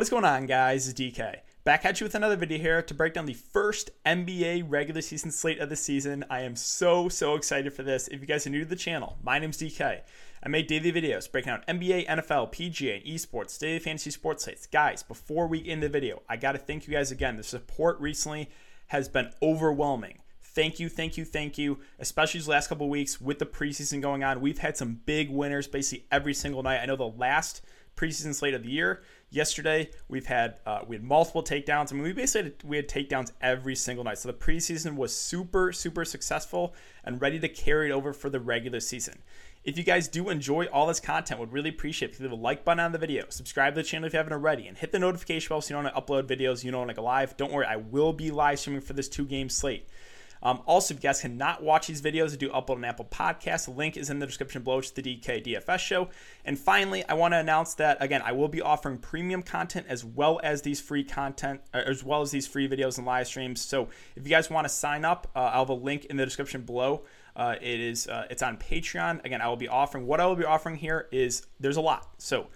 What 0.00 0.04
is 0.04 0.08
going 0.08 0.24
on, 0.24 0.46
guys? 0.46 0.88
It's 0.88 0.98
DK. 0.98 1.40
Back 1.64 1.84
at 1.84 2.00
you 2.00 2.06
with 2.06 2.14
another 2.14 2.34
video 2.34 2.56
here 2.56 2.80
to 2.80 2.94
break 2.94 3.12
down 3.12 3.26
the 3.26 3.34
first 3.34 3.90
NBA 4.06 4.64
regular 4.66 5.02
season 5.02 5.30
slate 5.30 5.58
of 5.58 5.68
the 5.68 5.76
season. 5.76 6.24
I 6.30 6.40
am 6.40 6.56
so, 6.56 7.10
so 7.10 7.34
excited 7.34 7.74
for 7.74 7.82
this. 7.82 8.08
If 8.08 8.22
you 8.22 8.26
guys 8.26 8.46
are 8.46 8.50
new 8.50 8.60
to 8.60 8.64
the 8.64 8.76
channel, 8.76 9.18
my 9.22 9.38
name's 9.38 9.58
DK. 9.58 10.00
I 10.42 10.48
make 10.48 10.68
daily 10.68 10.90
videos 10.90 11.30
breaking 11.30 11.52
out 11.52 11.66
NBA, 11.66 12.06
NFL, 12.06 12.50
PGA, 12.50 12.96
and 12.96 13.04
esports, 13.04 13.58
daily 13.58 13.78
fantasy 13.78 14.10
sports 14.10 14.42
sites. 14.42 14.66
Guys, 14.66 15.02
before 15.02 15.46
we 15.46 15.68
end 15.68 15.82
the 15.82 15.90
video, 15.90 16.22
I 16.30 16.38
got 16.38 16.52
to 16.52 16.58
thank 16.58 16.86
you 16.86 16.94
guys 16.94 17.10
again. 17.10 17.36
The 17.36 17.42
support 17.42 18.00
recently 18.00 18.48
has 18.86 19.06
been 19.06 19.28
overwhelming. 19.42 20.20
Thank 20.40 20.80
you, 20.80 20.88
thank 20.88 21.18
you, 21.18 21.26
thank 21.26 21.58
you. 21.58 21.78
Especially 21.98 22.40
these 22.40 22.48
last 22.48 22.68
couple 22.68 22.88
weeks 22.88 23.20
with 23.20 23.38
the 23.38 23.44
preseason 23.44 24.00
going 24.00 24.24
on, 24.24 24.40
we've 24.40 24.60
had 24.60 24.78
some 24.78 25.02
big 25.04 25.28
winners 25.28 25.68
basically 25.68 26.06
every 26.10 26.32
single 26.32 26.62
night. 26.62 26.80
I 26.80 26.86
know 26.86 26.96
the 26.96 27.06
last 27.06 27.60
preseason 28.00 28.34
slate 28.34 28.54
of 28.54 28.62
the 28.62 28.70
year. 28.70 29.02
Yesterday 29.30 29.90
we've 30.08 30.26
had 30.26 30.58
uh, 30.66 30.80
we 30.86 30.96
had 30.96 31.04
multiple 31.04 31.42
takedowns. 31.42 31.92
I 31.92 31.94
mean, 31.94 32.04
we 32.04 32.12
basically 32.12 32.50
had, 32.50 32.64
we 32.64 32.76
had 32.76 32.88
takedowns 32.88 33.32
every 33.40 33.76
single 33.76 34.04
night. 34.04 34.18
So 34.18 34.28
the 34.28 34.34
preseason 34.34 34.96
was 34.96 35.14
super 35.14 35.72
super 35.72 36.04
successful 36.04 36.74
and 37.04 37.20
ready 37.20 37.38
to 37.38 37.48
carry 37.48 37.90
it 37.90 37.92
over 37.92 38.12
for 38.12 38.30
the 38.30 38.40
regular 38.40 38.80
season. 38.80 39.22
If 39.62 39.76
you 39.76 39.84
guys 39.84 40.08
do 40.08 40.30
enjoy 40.30 40.66
all 40.66 40.86
this 40.86 41.00
content, 41.00 41.38
would 41.38 41.52
really 41.52 41.68
appreciate 41.68 42.12
if 42.12 42.18
you 42.18 42.24
leave 42.24 42.32
a 42.32 42.42
like 42.42 42.64
button 42.64 42.80
on 42.80 42.92
the 42.92 42.98
video, 42.98 43.26
subscribe 43.28 43.74
to 43.74 43.82
the 43.82 43.86
channel 43.86 44.06
if 44.06 44.14
you 44.14 44.16
haven't 44.16 44.32
already, 44.32 44.66
and 44.66 44.78
hit 44.78 44.90
the 44.90 44.98
notification 44.98 45.50
bell 45.50 45.60
so 45.60 45.76
you 45.76 45.82
don't 45.82 45.94
upload 45.94 46.22
videos. 46.22 46.64
You 46.64 46.72
know 46.72 46.80
when 46.80 46.88
I 46.88 46.94
go 46.94 47.02
live. 47.02 47.36
Don't 47.36 47.52
worry, 47.52 47.66
I 47.66 47.76
will 47.76 48.14
be 48.14 48.30
live 48.30 48.58
streaming 48.58 48.80
for 48.80 48.94
this 48.94 49.08
two 49.08 49.26
game 49.26 49.50
slate. 49.50 49.86
Um, 50.42 50.60
also, 50.66 50.94
if 50.94 50.98
you 50.98 51.02
guys 51.08 51.20
cannot 51.20 51.62
watch 51.62 51.86
these 51.86 52.00
videos, 52.00 52.32
I 52.32 52.36
do 52.36 52.48
upload 52.50 52.76
an 52.76 52.84
Apple 52.84 53.04
Podcast. 53.04 53.66
The 53.66 53.72
link 53.72 53.96
is 53.96 54.10
in 54.10 54.18
the 54.18 54.26
description 54.26 54.62
below 54.62 54.80
to 54.80 54.94
the 54.94 55.02
DK 55.02 55.44
DFS 55.44 55.78
show. 55.78 56.08
And 56.44 56.58
finally, 56.58 57.04
I 57.06 57.14
want 57.14 57.34
to 57.34 57.38
announce 57.38 57.74
that 57.74 57.98
again, 58.00 58.22
I 58.24 58.32
will 58.32 58.48
be 58.48 58.62
offering 58.62 58.98
premium 58.98 59.42
content 59.42 59.86
as 59.88 60.04
well 60.04 60.40
as 60.42 60.62
these 60.62 60.80
free 60.80 61.04
content, 61.04 61.60
uh, 61.74 61.82
as 61.86 62.02
well 62.02 62.22
as 62.22 62.30
these 62.30 62.46
free 62.46 62.68
videos 62.68 62.98
and 62.98 63.06
live 63.06 63.26
streams. 63.26 63.60
So 63.60 63.88
if 64.16 64.24
you 64.24 64.30
guys 64.30 64.50
want 64.50 64.64
to 64.64 64.72
sign 64.72 65.04
up, 65.04 65.30
uh, 65.34 65.40
I'll 65.40 65.60
have 65.60 65.68
a 65.68 65.74
link 65.74 66.06
in 66.06 66.16
the 66.16 66.24
description 66.24 66.62
below. 66.62 67.02
Uh, 67.36 67.54
it 67.60 67.80
is 67.80 68.06
uh, 68.08 68.26
it's 68.30 68.42
on 68.42 68.56
Patreon. 68.56 69.24
Again, 69.24 69.40
I 69.40 69.48
will 69.48 69.56
be 69.56 69.68
offering 69.68 70.06
what 70.06 70.20
I 70.20 70.26
will 70.26 70.36
be 70.36 70.44
offering 70.44 70.76
here 70.76 71.08
is 71.12 71.46
there's 71.58 71.76
a 71.76 71.80
lot. 71.80 72.08
So 72.18 72.48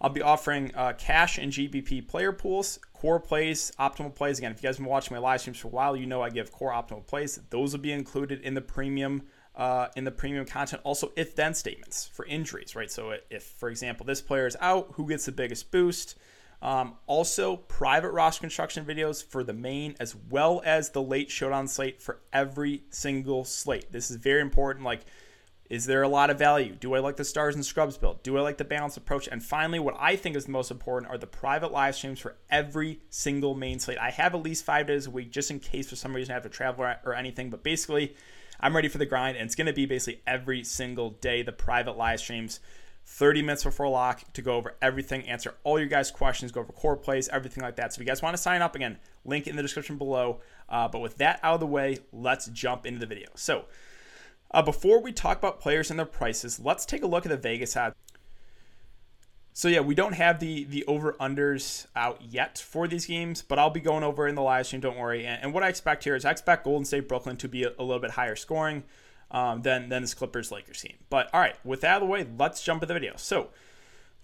I'll 0.00 0.10
be 0.10 0.22
offering 0.22 0.72
uh, 0.74 0.92
cash 0.98 1.38
and 1.38 1.52
GPP 1.52 2.06
player 2.06 2.32
pools, 2.32 2.78
core 2.92 3.20
plays, 3.20 3.72
optimal 3.78 4.14
plays. 4.14 4.38
Again, 4.38 4.52
if 4.52 4.62
you 4.62 4.68
guys 4.68 4.76
have 4.76 4.84
been 4.84 4.90
watching 4.90 5.14
my 5.14 5.20
live 5.20 5.40
streams 5.40 5.58
for 5.58 5.68
a 5.68 5.70
while, 5.70 5.96
you 5.96 6.06
know 6.06 6.22
I 6.22 6.30
give 6.30 6.52
core 6.52 6.72
optimal 6.72 7.06
plays. 7.06 7.40
Those 7.50 7.72
will 7.72 7.80
be 7.80 7.92
included 7.92 8.40
in 8.42 8.54
the 8.54 8.60
premium 8.60 9.22
uh, 9.56 9.88
in 9.94 10.04
the 10.04 10.10
premium 10.10 10.44
content. 10.44 10.82
Also, 10.84 11.12
if 11.16 11.36
then 11.36 11.54
statements 11.54 12.08
for 12.12 12.26
injuries, 12.26 12.74
right? 12.74 12.90
So 12.90 13.16
if, 13.30 13.44
for 13.44 13.68
example, 13.68 14.04
this 14.04 14.20
player 14.20 14.46
is 14.46 14.56
out, 14.60 14.88
who 14.94 15.08
gets 15.08 15.26
the 15.26 15.32
biggest 15.32 15.70
boost? 15.70 16.18
Um, 16.60 16.94
also, 17.06 17.56
private 17.56 18.10
roster 18.10 18.40
construction 18.40 18.84
videos 18.84 19.24
for 19.24 19.44
the 19.44 19.52
main 19.52 19.94
as 20.00 20.16
well 20.30 20.62
as 20.64 20.90
the 20.90 21.02
late 21.02 21.30
showdown 21.30 21.68
slate 21.68 22.00
for 22.00 22.20
every 22.32 22.84
single 22.90 23.44
slate. 23.44 23.92
This 23.92 24.10
is 24.10 24.16
very 24.16 24.40
important. 24.40 24.84
Like 24.84 25.02
is 25.70 25.86
there 25.86 26.02
a 26.02 26.08
lot 26.08 26.28
of 26.28 26.38
value? 26.38 26.74
Do 26.74 26.94
I 26.94 26.98
like 26.98 27.16
the 27.16 27.24
stars 27.24 27.54
and 27.54 27.64
scrubs 27.64 27.96
build? 27.96 28.22
Do 28.22 28.36
I 28.36 28.42
like 28.42 28.58
the 28.58 28.64
balanced 28.64 28.98
approach? 28.98 29.28
And 29.28 29.42
finally, 29.42 29.78
what 29.78 29.96
I 29.98 30.14
think 30.14 30.36
is 30.36 30.44
the 30.44 30.50
most 30.50 30.70
important 30.70 31.10
are 31.10 31.16
the 31.16 31.26
private 31.26 31.72
live 31.72 31.94
streams 31.94 32.20
for 32.20 32.36
every 32.50 33.00
single 33.08 33.54
main 33.54 33.78
slate. 33.78 33.98
I 33.98 34.10
have 34.10 34.34
at 34.34 34.42
least 34.42 34.64
five 34.64 34.86
days 34.86 35.06
a 35.06 35.10
week 35.10 35.32
just 35.32 35.50
in 35.50 35.60
case 35.60 35.88
for 35.88 35.96
some 35.96 36.14
reason 36.14 36.32
I 36.32 36.34
have 36.34 36.42
to 36.42 36.50
travel 36.50 36.84
or 37.04 37.14
anything. 37.14 37.48
But 37.48 37.62
basically, 37.62 38.14
I'm 38.60 38.76
ready 38.76 38.88
for 38.88 38.98
the 38.98 39.06
grind, 39.06 39.36
and 39.36 39.46
it's 39.46 39.54
going 39.54 39.66
to 39.66 39.72
be 39.72 39.86
basically 39.86 40.20
every 40.26 40.64
single 40.64 41.10
day 41.10 41.42
the 41.42 41.52
private 41.52 41.96
live 41.96 42.20
streams. 42.20 42.60
30 43.06 43.42
minutes 43.42 43.64
before 43.64 43.88
lock 43.88 44.32
to 44.32 44.40
go 44.40 44.54
over 44.54 44.76
everything, 44.80 45.28
answer 45.28 45.54
all 45.62 45.78
your 45.78 45.88
guys' 45.88 46.10
questions, 46.10 46.50
go 46.50 46.60
over 46.60 46.72
core 46.72 46.96
plays, 46.96 47.28
everything 47.28 47.62
like 47.62 47.76
that. 47.76 47.92
So 47.92 47.98
if 47.98 48.00
you 48.00 48.06
guys 48.06 48.22
want 48.22 48.34
to 48.34 48.42
sign 48.42 48.62
up, 48.62 48.74
again, 48.74 48.98
link 49.26 49.46
in 49.46 49.56
the 49.56 49.62
description 49.62 49.98
below. 49.98 50.40
Uh, 50.70 50.88
but 50.88 51.00
with 51.00 51.18
that 51.18 51.38
out 51.42 51.54
of 51.54 51.60
the 51.60 51.66
way, 51.66 51.98
let's 52.12 52.46
jump 52.46 52.86
into 52.86 52.98
the 52.98 53.06
video. 53.06 53.28
So 53.34 53.66
uh, 54.54 54.62
before 54.62 55.02
we 55.02 55.12
talk 55.12 55.36
about 55.36 55.60
players 55.60 55.90
and 55.90 55.98
their 55.98 56.06
prices, 56.06 56.60
let's 56.60 56.86
take 56.86 57.02
a 57.02 57.06
look 57.06 57.26
at 57.26 57.30
the 57.30 57.36
Vegas 57.36 57.76
odds. 57.76 57.96
So 59.52 59.68
yeah, 59.68 59.80
we 59.80 59.94
don't 59.94 60.14
have 60.14 60.40
the 60.40 60.64
the 60.64 60.84
over 60.86 61.12
unders 61.14 61.86
out 61.94 62.20
yet 62.22 62.58
for 62.58 62.88
these 62.88 63.06
games, 63.06 63.42
but 63.42 63.58
I'll 63.58 63.70
be 63.70 63.80
going 63.80 64.02
over 64.02 64.26
in 64.26 64.34
the 64.34 64.42
live 64.42 64.66
stream. 64.66 64.80
Don't 64.80 64.96
worry. 64.96 65.26
And, 65.26 65.42
and 65.44 65.54
what 65.54 65.62
I 65.62 65.68
expect 65.68 66.02
here 66.04 66.16
is 66.16 66.24
I 66.24 66.30
expect 66.30 66.64
Golden 66.64 66.84
State 66.84 67.08
Brooklyn 67.08 67.36
to 67.36 67.48
be 67.48 67.64
a, 67.64 67.72
a 67.78 67.82
little 67.82 68.00
bit 68.00 68.12
higher 68.12 68.34
scoring 68.34 68.82
um, 69.30 69.62
than 69.62 69.88
than 69.90 70.02
this 70.02 70.14
Clippers 70.14 70.50
Lakers 70.50 70.80
team. 70.82 70.96
But 71.08 71.30
all 71.32 71.40
right, 71.40 71.54
with 71.64 71.82
that 71.82 71.96
out 71.96 72.02
of 72.02 72.08
the 72.08 72.12
way, 72.12 72.26
let's 72.36 72.62
jump 72.64 72.82
into 72.82 72.92
the 72.92 72.98
video. 72.98 73.14
So 73.16 73.50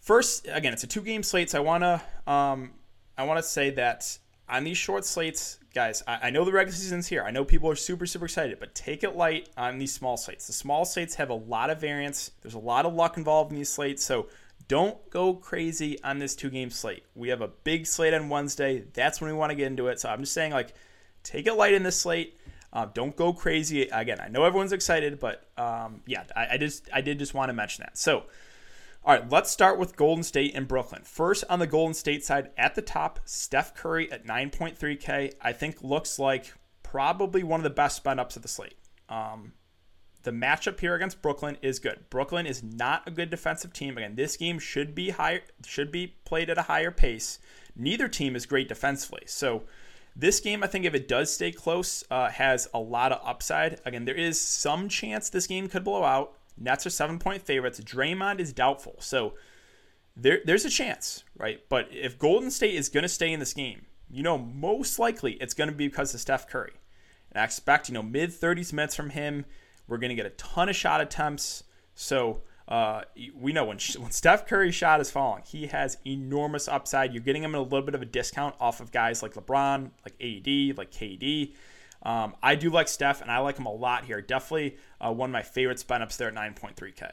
first, 0.01 0.49
again, 0.51 0.73
it's 0.73 0.83
a 0.85 0.89
two 0.89 1.03
game 1.03 1.23
slate. 1.23 1.51
So 1.51 1.59
I 1.59 1.63
wanna 1.63 2.03
um, 2.27 2.73
I 3.17 3.23
wanna 3.23 3.45
say 3.45 3.71
that 3.71 4.19
on 4.51 4.65
these 4.65 4.77
short 4.77 5.05
slates, 5.05 5.59
guys, 5.75 6.03
I, 6.07 6.19
I, 6.25 6.31
know 6.31 6.45
the 6.45 6.53
regular 6.53 6.77
season's 6.77 7.07
here. 7.07 7.23
I 7.23 7.31
know 7.31 7.45
people 7.45 7.71
are 7.71 7.77
super, 7.77 8.05
super 8.05 8.25
excited, 8.25 8.59
but 8.59 8.75
take 8.75 9.05
it 9.05 9.17
light 9.17 9.49
on 9.57 9.79
these 9.79 9.93
small 9.93 10.17
slates. 10.17 10.47
The 10.47 10.53
small 10.53 10.85
slates 10.85 11.15
have 11.15 11.31
a 11.31 11.35
lot 11.35 11.71
of 11.71 11.81
variance. 11.81 12.33
There's 12.43 12.55
a 12.55 12.59
lot 12.59 12.85
of 12.85 12.93
luck 12.93 13.17
involved 13.17 13.53
in 13.53 13.59
these 13.59 13.69
slates, 13.69 14.05
so 14.05 14.27
don't 14.69 14.99
go 15.11 15.35
crazy 15.35 16.03
on 16.03 16.19
this 16.19 16.35
two 16.35 16.51
game 16.51 16.71
slate. 16.71 17.05
We 17.15 17.29
have 17.29 17.41
a 17.41 17.49
big 17.49 17.87
slate 17.87 18.13
on 18.13 18.29
Wednesday. 18.29 18.85
That's 18.93 19.21
when 19.21 19.31
we 19.31 19.37
want 19.37 19.51
to 19.51 19.57
get 19.57 19.69
into 19.69 19.87
it. 19.87 20.01
So 20.01 20.09
I'm 20.09 20.21
just 20.21 20.33
saying, 20.33 20.53
like, 20.53 20.75
take 21.23 21.47
it 21.47 21.55
light 21.55 21.75
in 21.75 21.83
this 21.83 21.99
slate. 21.99 22.39
Uh, 22.73 22.87
don't 22.93 23.17
go 23.17 23.33
crazy. 23.33 23.83
Again, 23.83 24.21
I 24.21 24.29
know 24.29 24.45
everyone's 24.45 24.73
excited, 24.73 25.19
but 25.19 25.45
um, 25.57 26.03
yeah, 26.07 26.25
I, 26.37 26.49
I 26.53 26.57
just 26.57 26.89
I 26.93 27.01
did 27.01 27.19
just 27.19 27.35
want 27.35 27.49
to 27.49 27.53
mention 27.53 27.83
that. 27.83 27.99
So 27.99 28.25
all 29.03 29.15
right, 29.15 29.31
let's 29.31 29.51
start 29.51 29.79
with 29.79 29.97
Golden 29.97 30.23
State 30.23 30.55
and 30.55 30.69
Brooklyn. 30.69 31.03
First, 31.05 31.45
on 31.49 31.59
the 31.59 31.67
Golden 31.67 31.95
State 31.95 32.23
side, 32.23 32.51
at 32.59 32.75
the 32.75 32.83
top, 32.83 33.21
Steph 33.25 33.75
Curry 33.75 34.13
at 34.13 34.27
9.3K, 34.27 35.33
I 35.41 35.53
think 35.53 35.83
looks 35.83 36.19
like 36.19 36.53
probably 36.83 37.43
one 37.43 37.61
of 37.61 37.65
the 37.65 37.71
best 37.71 37.97
spend 37.97 38.21
ups 38.21 38.37
of 38.37 38.43
the 38.43 38.49
slate. 38.49 38.77
Um, 39.09 39.53
the 40.23 40.33
matchup 40.33 40.79
here 40.81 40.95
against 40.95 41.23
Brooklyn 41.23 41.57
is 41.63 41.79
good. 41.79 42.11
Brooklyn 42.11 42.45
is 42.45 42.63
not 42.63 43.09
a 43.09 43.11
good 43.11 43.31
defensive 43.31 43.73
team. 43.73 43.97
Again, 43.97 44.17
this 44.17 44.37
game 44.37 44.59
should 44.59 44.95
be 44.95 45.11
higher, 45.11 45.41
should 45.65 45.91
be 45.91 46.17
played 46.27 46.51
at 46.51 46.59
a 46.59 46.63
higher 46.63 46.91
pace. 46.91 47.39
Neither 47.75 48.07
team 48.07 48.37
is 48.37 48.45
great 48.45 48.69
defensively. 48.69 49.23
So 49.25 49.63
this 50.15 50.41
game, 50.41 50.63
I 50.63 50.67
think, 50.67 50.85
if 50.85 50.95
it 50.95 51.09
does 51.09 51.33
stay 51.33 51.53
close, 51.53 52.05
uh, 52.11 52.29
has 52.29 52.69
a 52.75 52.79
lot 52.79 53.13
of 53.13 53.27
upside. 53.27 53.81
Again, 53.87 54.05
there 54.05 54.15
is 54.15 54.39
some 54.39 54.91
chance 54.91 55.31
this 55.31 55.47
game 55.47 55.69
could 55.69 55.85
blow 55.85 56.05
out. 56.05 56.37
Nets 56.61 56.87
are 56.87 56.91
seven 56.91 57.19
point 57.19 57.43
favorites. 57.43 57.81
Draymond 57.81 58.39
is 58.39 58.53
doubtful. 58.53 58.97
So 59.01 59.35
there, 60.17 60.41
there's 60.45 60.65
a 60.65 60.71
chance, 60.71 61.25
right? 61.37 61.61
But 61.69 61.89
if 61.91 62.19
Golden 62.19 62.51
State 62.51 62.75
is 62.75 62.89
going 62.89 63.03
to 63.03 63.09
stay 63.09 63.33
in 63.33 63.41
this 63.41 63.55
game, 63.55 63.87
you 64.11 64.23
know, 64.23 64.37
most 64.37 64.99
likely 64.99 65.33
it's 65.35 65.55
going 65.55 65.71
to 65.71 65.75
be 65.75 65.89
because 65.89 66.13
of 66.15 66.21
Steph 66.21 66.49
Curry. 66.49 66.73
And 67.33 67.41
I 67.41 67.45
expect, 67.45 67.89
you 67.89 67.95
know, 67.95 68.03
mid 68.03 68.31
30s 68.31 68.73
minutes 68.73 68.95
from 68.95 69.11
him. 69.11 69.47
We're 69.89 69.99
going 69.99 70.11
to 70.11 70.15
get 70.17 70.27
a 70.27 70.31
ton 70.31 70.69
of 70.69 70.77
shot 70.77 71.01
attempts. 71.01 71.65
So 71.95 72.43
uh, 72.69 73.03
we 73.35 73.53
know 73.53 73.65
when, 73.65 73.79
when 73.99 74.11
Steph 74.11 74.47
Curry's 74.47 74.75
shot 74.75 75.01
is 75.01 75.11
falling, 75.11 75.43
he 75.47 75.67
has 75.69 75.99
enormous 76.07 76.69
upside. 76.69 77.13
You're 77.13 77.23
getting 77.23 77.43
him 77.43 77.55
a 77.55 77.61
little 77.61 77.83
bit 77.83 77.95
of 77.95 78.03
a 78.03 78.07
discount 78.07 78.55
off 78.61 78.81
of 78.81 78.93
guys 78.93 79.23
like 79.23 79.35
LeBron, 79.35 79.91
like 80.05 80.15
AD, 80.21 80.79
like 80.79 80.91
KD. 80.91 81.55
Um, 82.03 82.35
I 82.43 82.55
do 82.55 82.71
like 82.71 82.89
Steph, 82.89 83.21
and 83.21 83.31
I 83.31 83.39
like 83.39 83.59
him 83.59 83.67
a 83.67 83.73
lot 83.73 84.05
here. 84.05 84.21
Definitely 84.21 84.77
uh, 85.01 85.13
one 85.13 85.31
of 85.31 85.33
my 85.33 85.43
favorite 85.43 85.79
spin 85.79 86.03
ups 86.03 86.17
there 86.17 86.29
at 86.29 86.35
9.3K. 86.35 87.11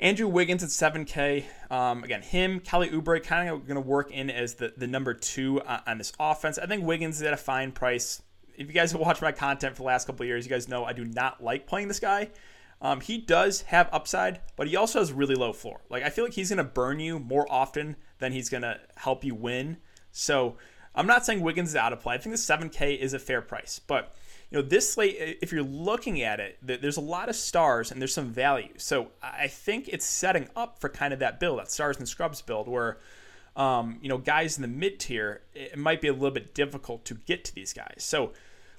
Andrew 0.00 0.28
Wiggins 0.28 0.62
at 0.62 0.70
7K. 0.70 1.44
Um, 1.70 2.02
again, 2.02 2.22
him, 2.22 2.60
Kelly 2.60 2.88
Oubre 2.88 3.22
kind 3.22 3.50
of 3.50 3.66
going 3.66 3.74
to 3.74 3.86
work 3.86 4.10
in 4.10 4.30
as 4.30 4.54
the, 4.54 4.72
the 4.76 4.86
number 4.86 5.12
two 5.12 5.60
uh, 5.60 5.80
on 5.86 5.98
this 5.98 6.12
offense. 6.18 6.58
I 6.58 6.66
think 6.66 6.84
Wiggins 6.84 7.16
is 7.16 7.22
at 7.22 7.34
a 7.34 7.36
fine 7.36 7.70
price. 7.70 8.22
If 8.56 8.66
you 8.66 8.72
guys 8.72 8.92
have 8.92 9.00
watched 9.00 9.20
my 9.20 9.32
content 9.32 9.76
for 9.76 9.82
the 9.82 9.86
last 9.86 10.06
couple 10.06 10.22
of 10.22 10.28
years, 10.28 10.46
you 10.46 10.50
guys 10.50 10.68
know 10.68 10.84
I 10.84 10.94
do 10.94 11.04
not 11.04 11.42
like 11.42 11.66
playing 11.66 11.88
this 11.88 12.00
guy. 12.00 12.30
Um, 12.82 13.02
he 13.02 13.18
does 13.18 13.60
have 13.62 13.90
upside, 13.92 14.40
but 14.56 14.66
he 14.66 14.74
also 14.74 15.00
has 15.00 15.12
really 15.12 15.34
low 15.34 15.52
floor. 15.52 15.82
Like 15.90 16.02
I 16.02 16.08
feel 16.08 16.24
like 16.24 16.32
he's 16.32 16.48
going 16.48 16.56
to 16.56 16.64
burn 16.64 16.98
you 16.98 17.18
more 17.18 17.46
often 17.50 17.96
than 18.20 18.32
he's 18.32 18.48
going 18.48 18.62
to 18.62 18.80
help 18.96 19.22
you 19.22 19.34
win. 19.34 19.76
So 20.12 20.56
I'm 20.94 21.06
not 21.06 21.24
saying 21.24 21.40
Wiggins 21.40 21.70
is 21.70 21.76
out 21.76 21.92
of 21.92 22.00
play. 22.00 22.14
I 22.14 22.18
think 22.18 22.34
the 22.34 22.40
7K 22.40 22.98
is 22.98 23.14
a 23.14 23.18
fair 23.18 23.42
price, 23.42 23.80
but 23.86 24.14
you 24.50 24.58
know 24.58 24.62
this 24.66 24.92
slate, 24.92 25.16
if 25.40 25.52
you're 25.52 25.62
looking 25.62 26.22
at 26.22 26.40
it, 26.40 26.58
there's 26.60 26.96
a 26.96 27.02
lot 27.02 27.28
of 27.28 27.36
stars 27.36 27.92
and 27.92 28.00
there's 28.00 28.12
some 28.12 28.30
value. 28.30 28.72
So 28.76 29.08
I 29.22 29.46
think 29.46 29.88
it's 29.88 30.04
setting 30.04 30.48
up 30.56 30.80
for 30.80 30.88
kind 30.88 31.12
of 31.12 31.20
that 31.20 31.38
build, 31.38 31.60
that 31.60 31.70
stars 31.70 31.98
and 31.98 32.08
scrubs 32.08 32.42
build, 32.42 32.66
where 32.66 32.98
um, 33.54 33.98
you 34.02 34.08
know 34.08 34.18
guys 34.18 34.58
in 34.58 34.62
the 34.62 34.68
mid 34.68 34.98
tier, 34.98 35.42
it 35.54 35.78
might 35.78 36.00
be 36.00 36.08
a 36.08 36.12
little 36.12 36.32
bit 36.32 36.52
difficult 36.54 37.04
to 37.04 37.14
get 37.14 37.44
to 37.44 37.54
these 37.54 37.72
guys. 37.72 37.98
So 37.98 38.32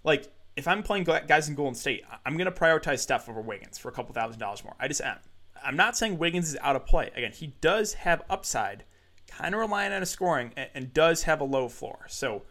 like 0.04 0.30
if 0.58 0.68
I'm 0.68 0.84
playing 0.84 1.06
guys 1.06 1.48
in 1.48 1.56
Golden 1.56 1.76
State, 1.76 2.04
I'm 2.26 2.36
going 2.36 2.52
to 2.52 2.60
prioritize 2.60 3.00
Steph 3.00 3.30
over 3.30 3.40
Wiggins 3.40 3.78
for 3.78 3.88
a 3.88 3.92
couple 3.94 4.14
thousand 4.14 4.40
dollars 4.40 4.64
more. 4.64 4.76
I 4.80 4.90
just 4.90 5.02
am. 5.02 5.18
I'm 5.64 5.78
not 5.78 5.96
saying 5.96 6.18
Wiggins 6.18 6.50
is 6.50 6.58
out 6.62 6.76
of 6.76 6.86
play. 6.86 7.12
Again, 7.16 7.32
he 7.32 7.56
does 7.62 7.94
have 7.94 8.24
upside 8.30 8.84
kind 9.32 9.56
of 9.56 9.60
relying 9.60 9.94
on 9.94 10.02
his 10.02 10.10
scoring 10.10 10.52
and, 10.56 10.70
and 10.74 10.94
does 10.94 11.24
have 11.24 11.42
a 11.42 11.46
low 11.46 11.68
floor. 11.70 12.06
So 12.08 12.44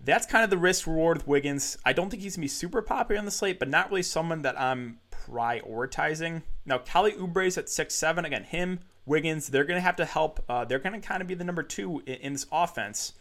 that's 0.00 0.26
kind 0.26 0.44
of 0.44 0.50
the 0.50 0.58
risk 0.58 0.86
reward 0.86 1.18
with 1.18 1.26
Wiggins. 1.26 1.78
I 1.84 1.92
don't 1.92 2.10
think 2.10 2.22
he's 2.22 2.36
gonna 2.36 2.44
be 2.44 2.48
super 2.48 2.82
popular 2.82 3.18
on 3.18 3.24
the 3.24 3.30
slate, 3.30 3.58
but 3.58 3.68
not 3.68 3.90
really 3.90 4.02
someone 4.02 4.42
that 4.42 4.60
I'm 4.60 4.98
prioritizing. 5.10 6.42
Now, 6.66 6.78
Kelly 6.78 7.12
Oubre's 7.12 7.56
at 7.56 7.68
six 7.68 7.94
seven. 7.94 8.24
Again, 8.24 8.44
him 8.44 8.80
Wiggins, 9.06 9.48
they're 9.48 9.64
going 9.64 9.76
to 9.76 9.82
have 9.82 9.96
to 9.96 10.04
help. 10.04 10.44
Uh, 10.48 10.64
they're 10.64 10.78
going 10.78 10.98
to 10.98 11.06
kind 11.06 11.20
of 11.20 11.28
be 11.28 11.34
the 11.34 11.44
number 11.44 11.62
two 11.62 12.02
in, 12.06 12.14
in 12.14 12.32
this 12.32 12.46
offense, 12.50 13.12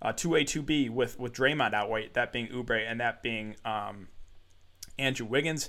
uh, 0.00 0.12
two 0.12 0.34
A, 0.34 0.44
two 0.44 0.62
B 0.62 0.88
with 0.88 1.18
with 1.18 1.32
Draymond 1.32 1.74
out 1.74 1.90
wide, 1.90 2.10
that 2.14 2.32
being 2.32 2.48
Oubre 2.48 2.88
and 2.88 3.00
that 3.00 3.22
being 3.22 3.56
um, 3.64 4.08
Andrew 4.98 5.26
Wiggins. 5.26 5.68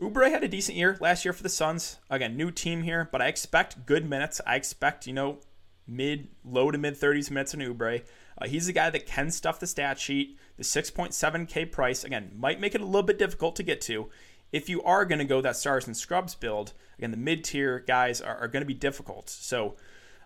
Oubre 0.00 0.30
had 0.30 0.44
a 0.44 0.48
decent 0.48 0.78
year 0.78 0.96
last 1.00 1.24
year 1.24 1.32
for 1.32 1.42
the 1.42 1.48
Suns. 1.48 1.98
Again, 2.08 2.36
new 2.36 2.52
team 2.52 2.84
here, 2.84 3.08
but 3.10 3.20
I 3.20 3.26
expect 3.26 3.86
good 3.86 4.08
minutes. 4.08 4.40
I 4.46 4.54
expect 4.54 5.06
you 5.06 5.12
know 5.12 5.40
mid, 5.88 6.28
low 6.44 6.70
to 6.70 6.78
mid 6.78 6.94
30s 6.94 7.30
minutes. 7.30 7.54
Uh, 7.54 8.46
he's 8.46 8.68
a 8.68 8.72
guy 8.72 8.90
that 8.90 9.06
can 9.06 9.30
stuff 9.30 9.58
the 9.58 9.66
stat 9.66 9.98
sheet. 9.98 10.38
The 10.56 10.62
6.7K 10.62 11.72
price, 11.72 12.04
again, 12.04 12.32
might 12.36 12.60
make 12.60 12.74
it 12.74 12.80
a 12.80 12.84
little 12.84 13.02
bit 13.02 13.18
difficult 13.18 13.56
to 13.56 13.62
get 13.62 13.80
to. 13.82 14.08
If 14.52 14.68
you 14.68 14.82
are 14.82 15.04
going 15.04 15.18
to 15.18 15.24
go 15.24 15.40
that 15.40 15.56
stars 15.56 15.86
and 15.86 15.96
scrubs 15.96 16.34
build, 16.34 16.72
again, 16.98 17.10
the 17.10 17.16
mid 17.16 17.44
tier 17.44 17.80
guys 17.80 18.20
are, 18.20 18.36
are 18.36 18.48
going 18.48 18.62
to 18.62 18.66
be 18.66 18.74
difficult. 18.74 19.28
So, 19.28 19.76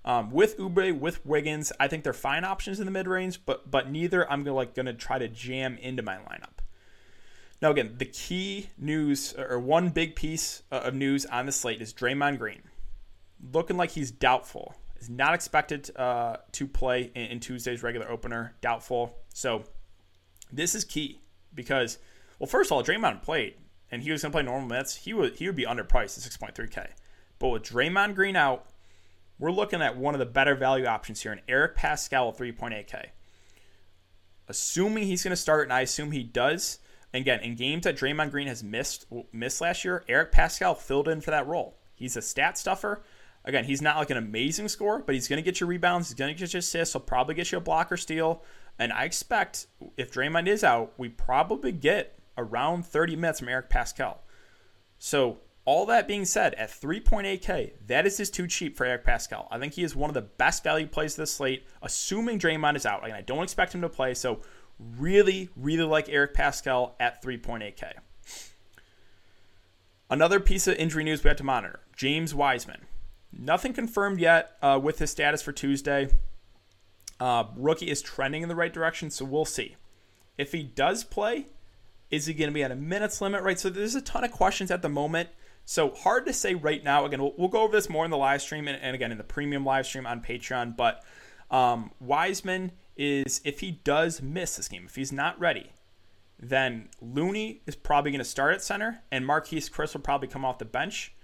um, 0.05 0.31
with 0.31 0.59
Oubre, 0.59 0.99
with 0.99 1.25
Wiggins, 1.25 1.73
I 1.79 1.89
think 1.89 2.03
they're 2.03 2.13
fine 2.13 2.45
options 2.45 2.81
in 2.81 2.87
the 2.87 2.91
mid 2.91 3.07
range, 3.07 3.45
but 3.47 3.71
but 3.71 3.91
neither 3.91 4.29
I'm 4.31 4.43
gonna 4.43 4.57
like 4.57 4.75
gonna 4.75 4.93
try 4.93 5.19
to 5.19 5.29
jam 5.29 5.79
into 5.79 6.03
my 6.03 6.17
lineup. 6.17 6.59
Now, 7.61 7.71
again, 7.71 7.95
the 7.99 8.07
key 8.07 8.71
news 8.77 9.33
or 9.35 9.61
one 9.61 9.91
big 9.91 10.17
piece 10.17 10.65
of 10.73 10.95
news 10.95 11.25
on 11.27 11.47
the 11.47 11.53
slate 11.53 11.81
is 11.81 11.95
Draymond 11.95 12.39
Green, 12.39 12.63
looking 13.53 13.77
like 13.77 13.91
he's 13.93 14.11
doubtful 14.11 14.75
is 15.03 15.11
not 15.11 15.35
expected 15.35 15.91
uh, 15.97 16.37
to 16.53 16.67
play 16.67 17.11
in, 17.15 17.23
in, 17.27 17.41
Tuesday's 17.41 17.83
regular 17.83 18.09
opener. 18.09 18.55
Doubtful. 18.61 19.19
So 19.35 19.65
this 20.53 20.75
is 20.75 20.85
key 20.85 21.21
because, 21.55 21.99
well, 22.39 22.47
first 22.47 22.69
of 22.69 22.73
all, 22.73 22.85
Draymond 22.85 23.23
played 23.23 23.55
and 23.91 24.03
he 24.03 24.13
was 24.13 24.23
going 24.23 24.31
to 24.31 24.37
play 24.37 24.45
normal 24.45 24.69
minutes. 24.69 24.95
He 24.97 25.13
would 25.13 25.35
he 25.35 25.47
would 25.47 25.57
be 25.57 25.67
underpriced 25.67 26.17
at 26.17 26.55
6.3K. 26.55 26.89
But 27.39 27.49
with 27.49 27.63
Draymond 27.65 28.15
Green 28.15 28.37
out, 28.37 28.67
we're 29.39 29.51
looking 29.51 29.83
at 29.83 29.97
one 29.97 30.15
of 30.15 30.21
the 30.21 30.27
better 30.27 30.55
value 30.55 30.87
options 30.87 31.21
here, 31.21 31.33
an 31.33 31.41
Eric 31.49 31.77
Paschall 31.77 32.33
at 32.33 32.39
3.8K. 32.39 33.07
Assuming 34.49 35.05
he's 35.05 35.25
going 35.25 35.31
to 35.31 35.37
start, 35.37 35.65
and 35.65 35.73
I 35.73 35.81
assume 35.81 36.13
he 36.13 36.23
does. 36.23 36.79
Again, 37.15 37.41
in 37.41 37.57
games 37.57 37.85
that 37.85 37.97
Draymond 37.97 38.31
Green 38.31 38.47
has 38.47 38.63
missed 38.63 39.07
missed 39.33 39.61
last 39.61 39.85
year, 39.85 40.05
Eric 40.09 40.33
Paschall 40.33 40.77
filled 40.77 41.09
in 41.09 41.21
for 41.21 41.33
that 41.33 41.47
role. 41.47 41.77
He's 41.95 42.17
a 42.17 42.23
stat 42.23 42.57
stuffer. 42.57 43.03
Again, 43.45 43.65
he's 43.65 43.83
not 43.83 43.97
like 43.97 44.11
an 44.11 44.17
amazing 44.17 44.69
scorer, 44.69 45.03
but 45.05 45.15
he's 45.15 45.27
going 45.27 45.39
to 45.39 45.43
get 45.43 45.61
you 45.61 45.67
rebounds. 45.67 46.09
He's 46.09 46.15
going 46.15 46.33
to 46.33 46.39
get 46.39 46.53
you 46.53 46.59
assists. 46.59 46.93
He'll 46.93 47.01
probably 47.01 47.35
get 47.35 47.51
you 47.51 47.59
a 47.59 47.61
block 47.61 47.91
or 47.91 47.97
steal. 47.97 48.43
And 48.79 48.93
I 48.93 49.05
expect 49.05 49.67
if 49.97 50.13
Draymond 50.13 50.47
is 50.47 50.63
out, 50.63 50.93
we 50.97 51.09
probably 51.09 51.73
get 51.73 52.19
around 52.39 52.87
30 52.87 53.17
minutes 53.17 53.41
from 53.41 53.49
Eric 53.49 53.69
Paschall. 53.69 54.19
So, 54.99 55.39
all 55.65 55.87
that 55.87 56.09
being 56.09 56.25
said, 56.25 56.55
at 56.55 56.71
3.8K, 56.71 57.73
that 57.87 58.05
is 58.07 58.17
just 58.17 58.35
too 58.35 58.49
cheap 58.49 58.77
for 58.77 58.85
Eric 58.85 59.05
Paschall. 59.05 59.47
I 59.51 59.59
think 59.59 59.75
he 59.75 59.85
is 59.85 59.95
one 59.95 60.11
of 60.11 60.15
the 60.15 60.23
best 60.23 60.65
value 60.65 60.89
plays 60.89 61.13
of 61.15 61.19
the 61.19 61.27
slate, 61.27 61.67
assuming 61.83 62.39
Draymond 62.39 62.77
is 62.77 62.87
out. 62.87 63.05
Again, 63.05 63.17
I 63.17 63.21
don't 63.21 63.45
expect 63.45 63.75
him 63.75 63.81
to 63.83 63.89
play. 63.89 64.15
So, 64.15 64.41
really, 64.99 65.51
really 65.57 65.85
like 65.85 66.09
Eric 66.09 66.35
Paschall 66.35 66.93
at 66.99 67.23
3.8K. 67.23 67.93
Another 70.11 70.41
piece 70.41 70.67
of 70.67 70.77
injury 70.77 71.05
news 71.05 71.25
we 71.25 71.29
have 71.29 71.37
to 71.39 71.45
monitor 71.45 71.81
James 71.97 72.35
Wiseman. 72.35 72.87
Nothing 73.37 73.73
confirmed 73.73 74.21
yet 74.21 74.57
uh, 74.63 74.79
with 74.83 74.99
his 74.99 75.11
status 75.11 75.43
for 75.43 75.53
Tuesday. 75.53 76.09
Uh, 77.19 77.45
rookie 77.57 77.91
is 77.91 78.03
trending 78.03 78.43
in 78.43 78.49
the 78.49 78.57
right 78.57 78.73
direction, 78.73 79.11
so 79.11 79.25
we'll 79.25 79.45
see. 79.45 79.77
If 80.37 80.53
he 80.53 80.63
does 80.63 81.05
play, 81.05 81.47
is 82.11 82.27
he 82.27 82.35
going 82.35 82.51
to 82.51 82.55
be 82.55 82.63
at 82.63 82.71
a 82.71 82.77
minutes 82.77 83.21
limit, 83.21 83.43
right? 83.43 83.59
So 83.59 83.71
there's 83.71 83.95
a 83.95 84.03
ton 84.03 84.25
of 84.25 84.33
questions 84.33 84.71
at 84.71 84.83
the 84.83 84.89
moment. 84.89 85.31
So 85.65 85.91
hard 85.91 86.27
to 86.27 86.33
say 86.33 86.55
right 86.55 86.83
now. 86.83 87.05
Again, 87.05 87.23
we'll, 87.23 87.35
we'll 87.39 87.49
go 87.49 87.63
over 87.63 87.73
this 87.73 87.89
more 87.89 88.05
in 88.05 88.11
the 88.11 88.17
live 88.17 88.43
stream 88.43 88.69
and, 88.69 88.81
and 88.83 88.95
again 88.95 89.13
in 89.13 89.19
the 89.19 89.25
premium 89.25 89.65
live 89.65 89.87
stream 89.87 90.07
on 90.07 90.21
Patreon. 90.21 90.77
But 90.77 91.05
um, 91.51 91.93
Wiseman 92.01 92.73
is, 92.97 93.41
if 93.45 93.61
he 93.61 93.71
does 93.71 94.21
miss 94.21 94.57
this 94.57 94.69
game, 94.69 94.85
if 94.87 94.97
he's 94.97 95.13
not 95.13 95.39
ready, 95.39 95.73
then 96.39 96.89
Looney 97.01 97.63
is 97.67 97.77
probably 97.77 98.11
going 98.11 98.19
to 98.19 98.25
start 98.25 98.55
at 98.55 98.63
center, 98.63 99.03
and 99.13 99.25
Marquese 99.25 99.71
Chriss 99.71 99.95
will 99.95 100.01
probably 100.01 100.29
come 100.29 100.45
off 100.45 100.59
the 100.59 100.65
bench. 100.65 101.15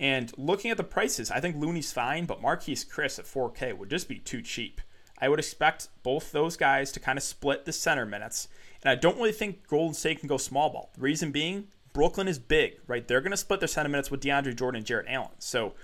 And 0.00 0.32
looking 0.38 0.70
at 0.70 0.78
the 0.78 0.82
prices, 0.82 1.30
I 1.30 1.40
think 1.40 1.56
Looney's 1.56 1.92
fine, 1.92 2.24
but 2.24 2.40
Marquese 2.40 2.88
Chriss 2.88 3.18
at 3.18 3.26
4K 3.26 3.76
would 3.76 3.90
just 3.90 4.08
be 4.08 4.18
too 4.18 4.40
cheap. 4.40 4.80
I 5.20 5.28
would 5.28 5.38
expect 5.38 5.88
both 6.02 6.32
those 6.32 6.56
guys 6.56 6.90
to 6.92 7.00
kind 7.00 7.18
of 7.18 7.22
split 7.22 7.66
the 7.66 7.72
center 7.72 8.06
minutes. 8.06 8.48
And 8.82 8.90
I 8.90 8.94
don't 8.94 9.18
really 9.18 9.30
think 9.30 9.68
Golden 9.68 9.92
State 9.92 10.20
can 10.20 10.28
go 10.28 10.38
small 10.38 10.70
ball. 10.70 10.90
The 10.94 11.02
reason 11.02 11.32
being, 11.32 11.68
Brooklyn 11.92 12.28
is 12.28 12.38
big, 12.38 12.80
right? 12.86 13.06
They're 13.06 13.20
going 13.20 13.32
to 13.32 13.36
split 13.36 13.60
their 13.60 13.68
center 13.68 13.90
minutes 13.90 14.10
with 14.10 14.22
DeAndre 14.22 14.56
Jordan 14.56 14.78
and 14.78 14.86
Jarrett 14.86 15.06
Allen. 15.06 15.28
So 15.38 15.74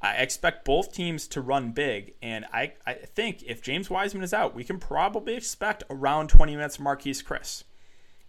I 0.00 0.14
expect 0.14 0.64
both 0.64 0.94
teams 0.94 1.28
to 1.28 1.42
run 1.42 1.72
big. 1.72 2.14
And 2.22 2.46
I, 2.54 2.72
I 2.86 2.94
think 2.94 3.42
if 3.42 3.60
James 3.60 3.90
Wiseman 3.90 4.24
is 4.24 4.32
out, 4.32 4.54
we 4.54 4.64
can 4.64 4.78
probably 4.78 5.34
expect 5.34 5.84
around 5.90 6.28
20 6.28 6.56
minutes 6.56 6.78
of 6.78 6.84
Marquese 6.84 7.22
Chriss. 7.22 7.64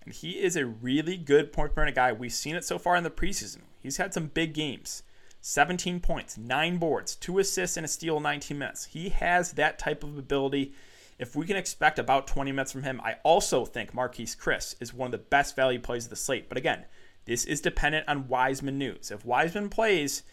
And 0.07 0.15
he 0.15 0.39
is 0.39 0.55
a 0.55 0.65
really 0.65 1.17
good 1.17 1.51
point 1.51 1.75
per 1.75 1.81
minute 1.81 1.95
guy. 1.95 2.13
We've 2.13 2.31
seen 2.31 2.55
it 2.55 2.63
so 2.63 2.79
far 2.79 2.95
in 2.95 3.03
the 3.03 3.09
preseason. 3.09 3.63
He's 3.83 3.97
had 3.97 4.13
some 4.13 4.27
big 4.27 4.53
games 4.53 5.03
17 5.41 5.99
points, 5.99 6.37
nine 6.37 6.77
boards, 6.77 7.13
two 7.13 7.39
assists, 7.39 7.75
and 7.75 7.83
a 7.83 7.89
steal 7.89 8.15
in 8.15 8.23
19 8.23 8.57
minutes. 8.57 8.85
He 8.85 9.09
has 9.09 9.51
that 9.51 9.77
type 9.77 10.05
of 10.05 10.17
ability. 10.17 10.73
If 11.19 11.35
we 11.35 11.45
can 11.45 11.57
expect 11.57 11.99
about 11.99 12.25
20 12.25 12.53
minutes 12.53 12.71
from 12.71 12.83
him, 12.83 13.01
I 13.03 13.17
also 13.23 13.65
think 13.65 13.91
Marquese 13.91 14.37
Chriss 14.37 14.81
is 14.81 14.93
one 14.93 15.07
of 15.07 15.11
the 15.11 15.17
best 15.17 15.57
value 15.57 15.79
plays 15.79 16.05
of 16.05 16.09
the 16.09 16.15
slate. 16.15 16.47
But 16.47 16.57
again, 16.57 16.85
this 17.25 17.43
is 17.43 17.59
dependent 17.59 18.07
on 18.07 18.29
Wiseman 18.29 18.77
news. 18.77 19.11
If 19.11 19.25
Wiseman 19.25 19.67
plays, 19.67 20.23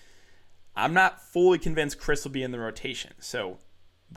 I'm 0.76 0.94
not 0.94 1.20
fully 1.20 1.58
convinced 1.58 1.98
Chriss 1.98 2.22
will 2.22 2.30
be 2.30 2.44
in 2.44 2.52
the 2.52 2.60
rotation. 2.60 3.14
So, 3.18 3.58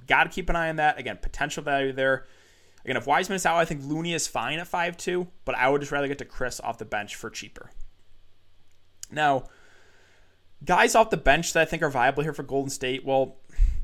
got 0.05 0.25
to 0.25 0.29
keep 0.29 0.51
an 0.51 0.55
eye 0.55 0.69
on 0.69 0.75
that. 0.75 0.99
Again, 0.99 1.17
potential 1.19 1.63
value 1.63 1.93
there. 1.93 2.27
Again, 2.87 2.95
if 2.95 3.05
Wiseman 3.05 3.35
is 3.35 3.45
out, 3.45 3.57
I 3.57 3.65
think 3.65 3.83
Looney 3.83 4.13
is 4.13 4.29
fine 4.29 4.59
at 4.59 4.71
5'2, 4.71 5.27
but 5.43 5.55
I 5.55 5.67
would 5.67 5.81
just 5.81 5.91
rather 5.91 6.07
get 6.07 6.19
to 6.19 6.25
Chriss 6.25 6.63
off 6.63 6.77
the 6.77 6.85
bench 6.85 7.15
for 7.15 7.29
cheaper. 7.29 7.69
Now, 9.11 9.43
guys 10.63 10.95
off 10.95 11.09
the 11.09 11.17
bench 11.17 11.51
that 11.51 11.61
I 11.61 11.65
think 11.65 11.83
are 11.83 11.89
viable 11.89 12.23
here 12.23 12.31
for 12.31 12.43
Golden 12.43 12.69
State, 12.69 13.03
well, 13.03 13.39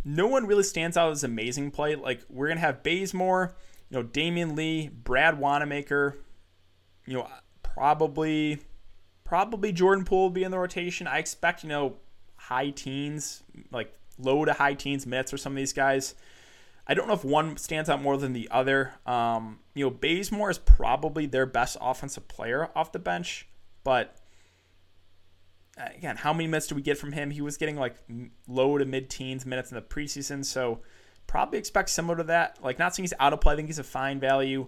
no 0.05 0.27
one 0.27 0.47
really 0.47 0.63
stands 0.63 0.95
out 0.95 1.11
as 1.11 1.21
amazing 1.21 1.71
play. 1.71 1.95
Like 1.95 2.21
we're 2.29 2.47
gonna 2.47 2.61
have 2.61 2.81
Bazemore, 2.81 3.53
you 3.89 3.97
know, 3.97 4.05
Damion 4.05 4.55
Lee, 4.55 4.87
Brad 4.87 5.37
Wanamaker, 5.37 6.17
you 7.05 7.15
know, 7.15 7.27
probably 7.61 8.59
probably 9.25 9.73
Jordan 9.73 10.05
Poole 10.05 10.23
will 10.23 10.29
be 10.29 10.45
in 10.45 10.51
the 10.51 10.59
rotation. 10.59 11.07
I 11.07 11.17
expect, 11.17 11.63
you 11.63 11.67
know, 11.69 11.97
high 12.37 12.69
teens, 12.69 13.43
like 13.69 13.93
low 14.17 14.45
to 14.45 14.53
high 14.53 14.75
teens 14.75 15.05
minutes 15.05 15.31
for 15.31 15.37
some 15.37 15.51
of 15.51 15.57
these 15.57 15.73
guys. 15.73 16.15
I 16.85 16.93
don't 16.93 17.07
know 17.07 17.13
if 17.13 17.23
one 17.23 17.57
stands 17.57 17.89
out 17.89 18.01
more 18.01 18.17
than 18.17 18.33
the 18.33 18.49
other. 18.51 18.93
Um, 19.05 19.59
you 19.73 19.85
know, 19.85 19.89
Bazemore 19.89 20.49
is 20.49 20.57
probably 20.57 21.25
their 21.25 21.45
best 21.45 21.77
offensive 21.79 22.27
player 22.27 22.69
off 22.75 22.91
the 22.91 22.99
bench, 22.99 23.47
but 23.83 24.17
again, 25.77 26.17
how 26.17 26.33
many 26.33 26.47
minutes 26.47 26.67
do 26.67 26.75
we 26.75 26.81
get 26.81 26.97
from 26.97 27.13
him? 27.13 27.31
He 27.31 27.41
was 27.41 27.57
getting 27.57 27.77
like 27.77 27.95
low 28.47 28.77
to 28.77 28.85
mid 28.85 29.09
teens 29.09 29.45
minutes 29.45 29.71
in 29.71 29.75
the 29.75 29.81
preseason, 29.81 30.43
so 30.43 30.81
probably 31.27 31.57
expect 31.57 31.89
similar 31.89 32.17
to 32.17 32.23
that. 32.25 32.59
Like, 32.61 32.79
not 32.79 32.95
saying 32.95 33.05
he's 33.05 33.13
out 33.19 33.33
of 33.33 33.41
play, 33.41 33.53
I 33.53 33.55
think 33.55 33.69
he's 33.69 33.79
a 33.79 33.83
fine 33.83 34.19
value. 34.19 34.67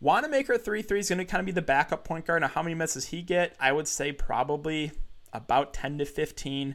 Wanamaker 0.00 0.54
at 0.54 0.64
3 0.64 0.82
3 0.82 1.00
is 1.00 1.08
going 1.08 1.18
to 1.18 1.24
kind 1.24 1.40
of 1.40 1.46
be 1.46 1.52
the 1.52 1.62
backup 1.62 2.04
point 2.04 2.26
guard. 2.26 2.42
Now, 2.42 2.48
how 2.48 2.62
many 2.62 2.74
minutes 2.74 2.94
does 2.94 3.06
he 3.06 3.22
get? 3.22 3.56
I 3.58 3.72
would 3.72 3.88
say 3.88 4.12
probably 4.12 4.92
about 5.32 5.72
10 5.72 5.98
to 5.98 6.04
15. 6.04 6.74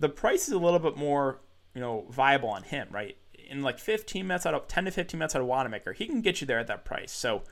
The 0.00 0.08
price 0.08 0.48
is 0.48 0.54
a 0.54 0.58
little 0.58 0.80
bit 0.80 0.96
more, 0.96 1.40
you 1.74 1.80
know, 1.80 2.06
viable 2.10 2.48
on 2.48 2.64
him, 2.64 2.88
right? 2.90 3.16
In 3.50 3.62
like 3.62 3.78
15 3.78 4.26
minutes 4.26 4.46
out 4.46 4.54
of 4.54 4.68
10 4.68 4.86
to 4.86 4.90
15 4.90 5.18
minutes 5.18 5.34
out 5.34 5.42
of 5.42 5.48
Wanamaker, 5.48 5.92
he 5.92 6.06
can 6.06 6.20
get 6.20 6.40
you 6.40 6.46
there 6.46 6.58
at 6.58 6.66
that 6.66 6.84
price. 6.84 7.12
So, 7.12 7.42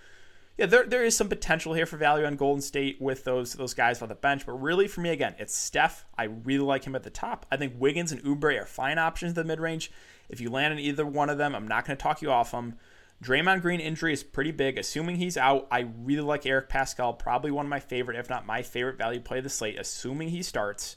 yeah, 0.59 0.67
there, 0.67 0.85
there 0.85 1.05
is 1.05 1.17
some 1.17 1.29
potential 1.29 1.75
here 1.75 1.87
for 1.87 1.97
value 1.97 2.27
on 2.27 2.37
Golden 2.37 2.61
State 2.61 3.01
with 3.01 3.25
those 3.25 3.55
those 3.55 3.75
guys 3.75 4.03
on 4.03 4.09
the 4.09 4.15
bench. 4.15 4.45
But 4.45 4.61
really, 4.61 4.87
for 4.89 5.01
me, 5.01 5.11
again, 5.11 5.35
it's 5.39 5.57
Steph. 5.57 6.05
I 6.17 6.25
really 6.25 6.65
like 6.65 6.85
him 6.85 6.95
at 6.95 7.03
the 7.03 7.11
top. 7.11 7.47
I 7.51 7.57
think 7.57 7.75
Wiggins 7.79 8.13
and 8.13 8.23
Oubre 8.23 8.61
are 8.61 8.67
fine 8.67 8.99
options 8.99 9.31
in 9.31 9.35
the 9.35 9.45
mid 9.45 9.61
range. 9.61 9.91
If 10.29 10.41
you 10.41 10.51
land 10.51 10.73
on 10.73 10.79
either 10.79 11.07
one 11.07 11.31
of 11.31 11.39
them, 11.39 11.55
I'm 11.55 11.69
not 11.69 11.87
going 11.87 11.97
to 11.97 12.03
talk 12.03 12.23
you 12.23 12.31
off 12.31 12.51
them. 12.51 12.77
Draymond 13.23 13.63
Green 13.63 13.81
injury 13.81 14.13
is 14.13 14.23
pretty 14.25 14.51
big. 14.51 14.79
Assuming 14.79 15.17
he's 15.17 15.37
out, 15.37 15.69
I 15.71 15.87
really 16.03 16.23
like 16.23 16.45
Eric 16.45 16.69
Paschall. 16.69 17.17
Probably 17.17 17.53
one 17.53 17.67
of 17.67 17.71
my 17.71 17.81
favorite, 17.81 18.19
if 18.19 18.29
not 18.29 18.47
my 18.47 18.63
favorite 18.63 18.99
value 18.99 19.21
play 19.21 19.39
of 19.39 19.45
the 19.45 19.51
slate, 19.51 19.79
assuming 19.79 20.29
he 20.29 20.43
starts. 20.43 20.97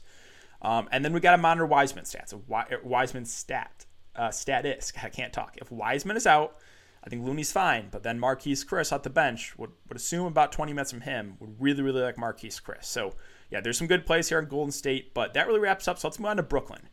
Um, 0.60 0.88
and 0.90 1.04
then 1.04 1.12
we 1.12 1.20
got 1.20 1.32
to 1.32 1.38
monitor 1.38 1.66
Wiseman 1.66 2.04
stats. 2.04 2.34
Wiseman's 2.82 3.32
stat, 3.32 3.86
uh. 4.16 4.32
I 5.02 5.08
can't 5.08 5.32
talk. 5.32 5.56
If 5.60 5.70
Wiseman 5.70 6.16
is 6.16 6.26
out, 6.26 6.56
I 7.04 7.08
think 7.08 7.24
Looney's 7.24 7.52
fine, 7.52 7.88
but 7.90 8.02
then 8.02 8.18
Marquese 8.18 8.66
Chriss 8.66 8.92
off 8.92 9.04
the 9.04 9.10
bench 9.10 9.56
would, 9.56 9.70
would 9.88 9.96
assume 9.96 10.26
about 10.26 10.50
20 10.50 10.72
minutes 10.72 10.90
from 10.90 11.02
him. 11.02 11.36
Would 11.38 11.60
really, 11.60 11.82
really 11.82 12.02
like 12.02 12.16
Marquese 12.16 12.60
Chriss. 12.60 12.84
So, 12.84 13.14
yeah, 13.48 13.60
there's 13.60 13.78
some 13.78 13.86
good 13.86 14.04
plays 14.04 14.28
here 14.28 14.40
in 14.40 14.48
Golden 14.48 14.72
State, 14.72 15.14
but 15.14 15.32
that 15.34 15.46
really 15.46 15.60
wraps 15.60 15.86
up. 15.86 15.98
So 15.98 16.08
let's 16.08 16.18
move 16.18 16.26
on 16.26 16.36
to 16.38 16.42
Brooklyn. 16.42 16.88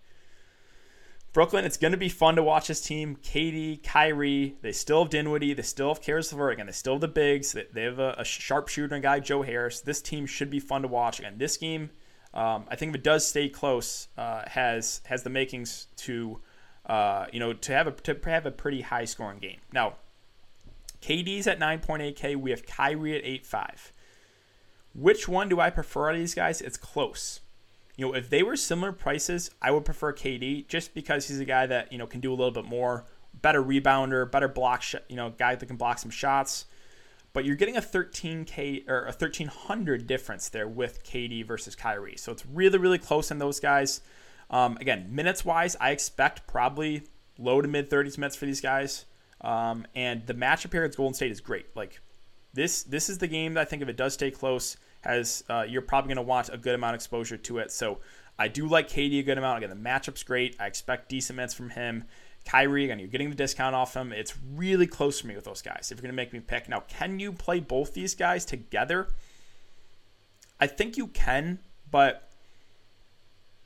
Brooklyn, 1.34 1.65
it's 1.65 1.77
going 1.77 1.94
to 1.94 1.98
be 1.98 2.10
fun 2.10 2.36
to 2.36 2.44
watch 2.44 2.68
this 2.68 2.80
team. 2.80 3.15
KD, 3.15 3.82
Kyrie, 3.82 4.56
they 4.62 4.72
still 4.72 5.01
have 5.01 5.10
Dinwiddie, 5.10 5.56
they 5.56 5.63
still 5.63 5.88
have 5.88 6.00
Caris 6.00 6.32
LeVert, 6.32 6.53
again, 6.53 6.68
they 6.68 6.72
still 6.72 6.94
have 6.94 7.01
the 7.01 7.08
bigs, 7.08 7.53
they 7.74 7.82
have 7.82 7.98
a, 7.98 8.13
a 8.20 8.24
sharpshooter 8.24 9.00
guy, 9.00 9.20
Joe 9.20 9.42
Harris. 9.42 9.82
This 9.82 10.00
team 10.00 10.27
should 10.27 10.51
be 10.51 10.60
fun 10.60 10.84
to 10.84 10.88
watch. 10.88 11.18
Again, 11.18 11.39
this 11.39 11.58
game, 11.58 11.89
um, 12.36 12.65
I 12.70 12.75
think 12.75 12.89
if 12.89 12.96
it 12.98 13.03
does 13.03 13.25
stay 13.25 13.50
close, 13.50 14.10
uh, 14.15 14.44
has 14.46 15.01
has 15.06 15.24
the 15.24 15.32
makings 15.32 15.88
to 15.98 16.39
uh, 16.86 17.28
you 17.32 17.40
know 17.40 17.54
to 17.54 17.74
have 17.74 17.88
a 17.88 17.92
to 17.92 18.18
have 18.30 18.46
a 18.46 18.52
pretty 18.52 18.82
high 18.82 19.06
scoring 19.06 19.40
game. 19.40 19.60
Now, 19.72 19.96
KD's 21.02 21.48
at 21.48 21.60
9.8k. 21.60 22.36
We 22.36 22.52
have 22.52 22.66
Kyrie 22.66 23.18
at 23.18 23.24
8.5. 23.24 23.92
Which 24.96 25.28
one 25.28 25.50
do 25.50 25.60
I 25.60 25.70
prefer 25.70 26.10
out 26.10 26.16
of 26.16 26.20
these 26.20 26.36
guys? 26.36 26.62
It's 26.62 26.78
close. 26.78 27.40
You 27.96 28.08
know, 28.08 28.13
if 28.13 28.30
they 28.30 28.44
were 28.44 28.56
similar 28.56 28.92
prices, 28.92 29.52
I 29.62 29.72
would 29.72 29.86
prefer 29.86 30.13
KD 30.13 30.68
just 30.68 30.94
because 30.94 31.28
he's 31.28 31.40
a 31.40 31.46
guy 31.46 31.66
that 31.66 31.92
you 31.92 31.98
know 31.98 32.08
can 32.08 32.20
do 32.22 32.32
a 32.32 32.36
little 32.36 32.52
bit 32.52 32.66
more, 32.66 33.06
better 33.42 33.63
rebounder, 33.63 34.30
better 34.30 34.48
block, 34.48 34.82
sh- 34.82 34.96
you 35.10 35.16
know, 35.16 35.32
guy 35.32 35.56
that 35.56 35.66
can 35.66 35.78
block 35.78 36.00
some 36.00 36.12
shots 36.12 36.66
but 37.34 37.46
you're 37.46 37.56
getting 37.56 37.75
a 37.75 37.82
13k 37.82 38.88
or 38.88 39.02
a 39.02 39.06
1300 39.08 40.08
difference 40.08 40.50
there 40.50 40.68
with 40.68 41.04
KD 41.04 41.46
versus 41.46 41.75
Kyrie. 41.75 42.16
So 42.16 42.32
it's 42.32 42.46
really 42.46 42.78
really 42.78 43.00
close 43.00 43.32
in 43.32 43.40
those 43.40 43.60
guys. 43.60 44.02
Um, 44.53 44.77
again, 44.79 45.07
minutes 45.10 45.43
wise, 45.43 45.75
I 45.81 45.89
expect 45.89 46.45
probably 46.45 47.01
low 47.39 47.60
to 47.60 47.67
mid 47.67 47.89
30s 47.89 48.19
minutes 48.19 48.36
for 48.36 48.45
these 48.45 48.62
guys. 48.62 49.05
Um, 49.41 49.88
and 49.95 50.25
the 50.27 50.36
matchup 50.36 50.72
here 50.72 50.83
against 50.83 50.98
Golden 50.98 51.15
State 51.15 51.31
is 51.31 51.41
great. 51.41 51.65
Like 51.75 52.00
this 52.53 52.83
this 52.83 53.10
is 53.10 53.17
the 53.17 53.27
game 53.27 53.55
that 53.55 53.62
I 53.62 53.65
think 53.65 53.81
if 53.81 53.89
it 53.89 53.98
does 53.98 54.13
stay 54.13 54.29
close, 54.29 54.77
has 55.01 55.43
uh, 55.50 55.65
you're 55.67 55.81
probably 55.81 56.10
going 56.13 56.24
to 56.24 56.29
want 56.29 56.50
a 56.53 56.57
good 56.57 56.75
amount 56.75 56.93
of 56.93 57.00
exposure 57.00 57.36
to 57.36 57.57
it. 57.57 57.72
So 57.72 57.98
I 58.38 58.48
do 58.48 58.67
like 58.67 58.88
KD 58.88 59.19
a 59.19 59.24
good 59.24 59.39
amount. 59.39 59.57
Again, 59.63 59.72
the 59.72 59.89
matchup's 59.89 60.22
great. 60.22 60.55
I 60.60 60.67
expect 60.67 61.10
decent 61.10 61.36
minutes 61.36 61.55
from 61.55 61.72
him. 61.72 62.05
Kyrie, 62.45 62.86
again, 62.86 63.00
you're 63.00 63.07
getting 63.07 63.31
the 63.31 63.36
discount 63.36 63.74
off 63.74 63.95
him. 63.95 64.12
It's 64.13 64.38
really 64.53 64.86
close 64.86 65.19
for 65.19 65.27
me 65.27 65.36
with 65.36 65.45
those 65.45 65.63
guys. 65.63 65.91
If 65.91 65.98
you're 65.98 66.03
going 66.03 66.12
to 66.12 66.15
make 66.15 66.31
me 66.31 66.41
pick. 66.41 66.69
Now, 66.69 66.81
can 66.81 67.19
you 67.19 67.31
play 67.31 67.60
both 67.60 67.93
these 67.93 68.13
guys 68.13 68.45
together? 68.45 69.07
I 70.60 70.67
think 70.67 70.95
you 70.98 71.07
can, 71.07 71.60
but 71.89 72.29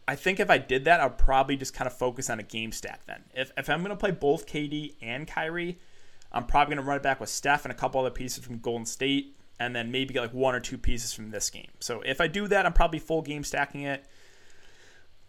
I 0.07 0.15
think 0.15 0.39
if 0.39 0.49
I 0.49 0.57
did 0.57 0.85
that, 0.85 1.01
I'd 1.01 1.17
probably 1.17 1.57
just 1.57 1.73
kind 1.73 1.87
of 1.87 1.93
focus 1.93 2.29
on 2.29 2.39
a 2.39 2.43
game 2.43 2.71
stack 2.71 3.05
then. 3.05 3.23
If, 3.33 3.51
if 3.57 3.69
I'm 3.69 3.79
going 3.79 3.89
to 3.89 3.97
play 3.97 4.11
both 4.11 4.47
KD 4.47 4.95
and 5.01 5.27
Kyrie, 5.27 5.79
I'm 6.31 6.45
probably 6.45 6.75
going 6.75 6.83
to 6.83 6.87
run 6.87 6.97
it 6.97 7.03
back 7.03 7.19
with 7.19 7.29
Steph 7.29 7.65
and 7.65 7.71
a 7.71 7.75
couple 7.75 7.99
other 7.99 8.09
pieces 8.09 8.45
from 8.45 8.59
Golden 8.59 8.85
State, 8.85 9.35
and 9.59 9.75
then 9.75 9.91
maybe 9.91 10.13
get 10.13 10.21
like 10.21 10.33
one 10.33 10.55
or 10.55 10.59
two 10.59 10.77
pieces 10.77 11.13
from 11.13 11.31
this 11.31 11.49
game. 11.49 11.69
So 11.79 12.01
if 12.05 12.21
I 12.21 12.27
do 12.27 12.47
that, 12.47 12.65
I'm 12.65 12.73
probably 12.73 12.99
full 12.99 13.21
game 13.21 13.43
stacking 13.43 13.81
it. 13.81 14.05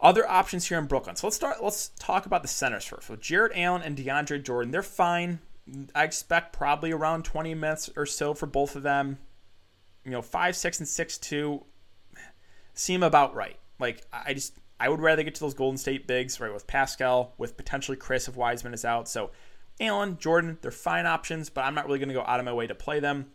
Other 0.01 0.25
options 0.25 0.65
here 0.65 0.77
in 0.77 0.85
Brooklyn. 0.85 1.17
So 1.17 1.27
let's 1.27 1.35
start. 1.35 1.61
Let's 1.61 1.89
talk 1.99 2.25
about 2.25 2.41
the 2.41 2.47
centers 2.47 2.85
first. 2.85 3.07
So 3.07 3.17
Jarrett 3.17 3.51
Allen 3.55 3.81
and 3.81 3.97
DeAndre 3.97 4.41
Jordan, 4.41 4.71
they're 4.71 4.81
fine. 4.81 5.39
I 5.93 6.05
expect 6.05 6.53
probably 6.53 6.91
around 6.93 7.25
20 7.25 7.53
minutes 7.53 7.89
or 7.97 8.05
so 8.05 8.33
for 8.33 8.45
both 8.45 8.77
of 8.77 8.83
them. 8.83 9.17
You 10.05 10.11
know, 10.11 10.21
five 10.21 10.55
six 10.55 10.79
and 10.79 10.87
six 10.87 11.17
two 11.17 11.65
seem 12.73 13.03
about 13.03 13.35
right. 13.35 13.59
Like 13.77 14.03
I 14.13 14.33
just 14.33 14.53
I 14.79 14.89
would 14.89 15.01
rather 15.01 15.23
get 15.23 15.35
to 15.35 15.41
those 15.41 15.53
Golden 15.53 15.77
State 15.77 16.07
bigs 16.07 16.39
right 16.39 16.53
with 16.53 16.67
Paschall, 16.67 17.31
with 17.37 17.57
potentially 17.57 17.97
Chriss 17.97 18.29
if 18.29 18.35
Wiseman 18.35 18.73
is 18.73 18.85
out. 18.85 19.09
So 19.09 19.31
Allen, 19.79 20.17
Jordan, 20.19 20.57
they're 20.61 20.71
fine 20.71 21.05
options, 21.05 21.49
but 21.49 21.61
I'm 21.61 21.75
not 21.75 21.85
really 21.85 21.99
going 21.99 22.09
to 22.09 22.15
go 22.15 22.23
out 22.25 22.39
of 22.39 22.45
my 22.45 22.53
way 22.53 22.67
to 22.67 22.75
play 22.75 22.99
them. 22.99 23.31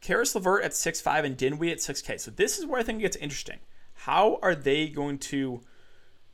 Caris 0.00 0.34
LeVert 0.34 0.62
at 0.62 0.72
6'5 0.72 1.24
and 1.24 1.36
Dinwiddie 1.36 1.72
at 1.72 1.78
6K. 1.78 2.20
So 2.20 2.30
this 2.30 2.58
is 2.58 2.66
where 2.66 2.80
I 2.80 2.84
think 2.84 2.98
it 2.98 3.02
gets 3.02 3.16
interesting. 3.16 3.58
How 3.94 4.38
are 4.42 4.54
they 4.54 4.88
going 4.88 5.18
to 5.18 5.60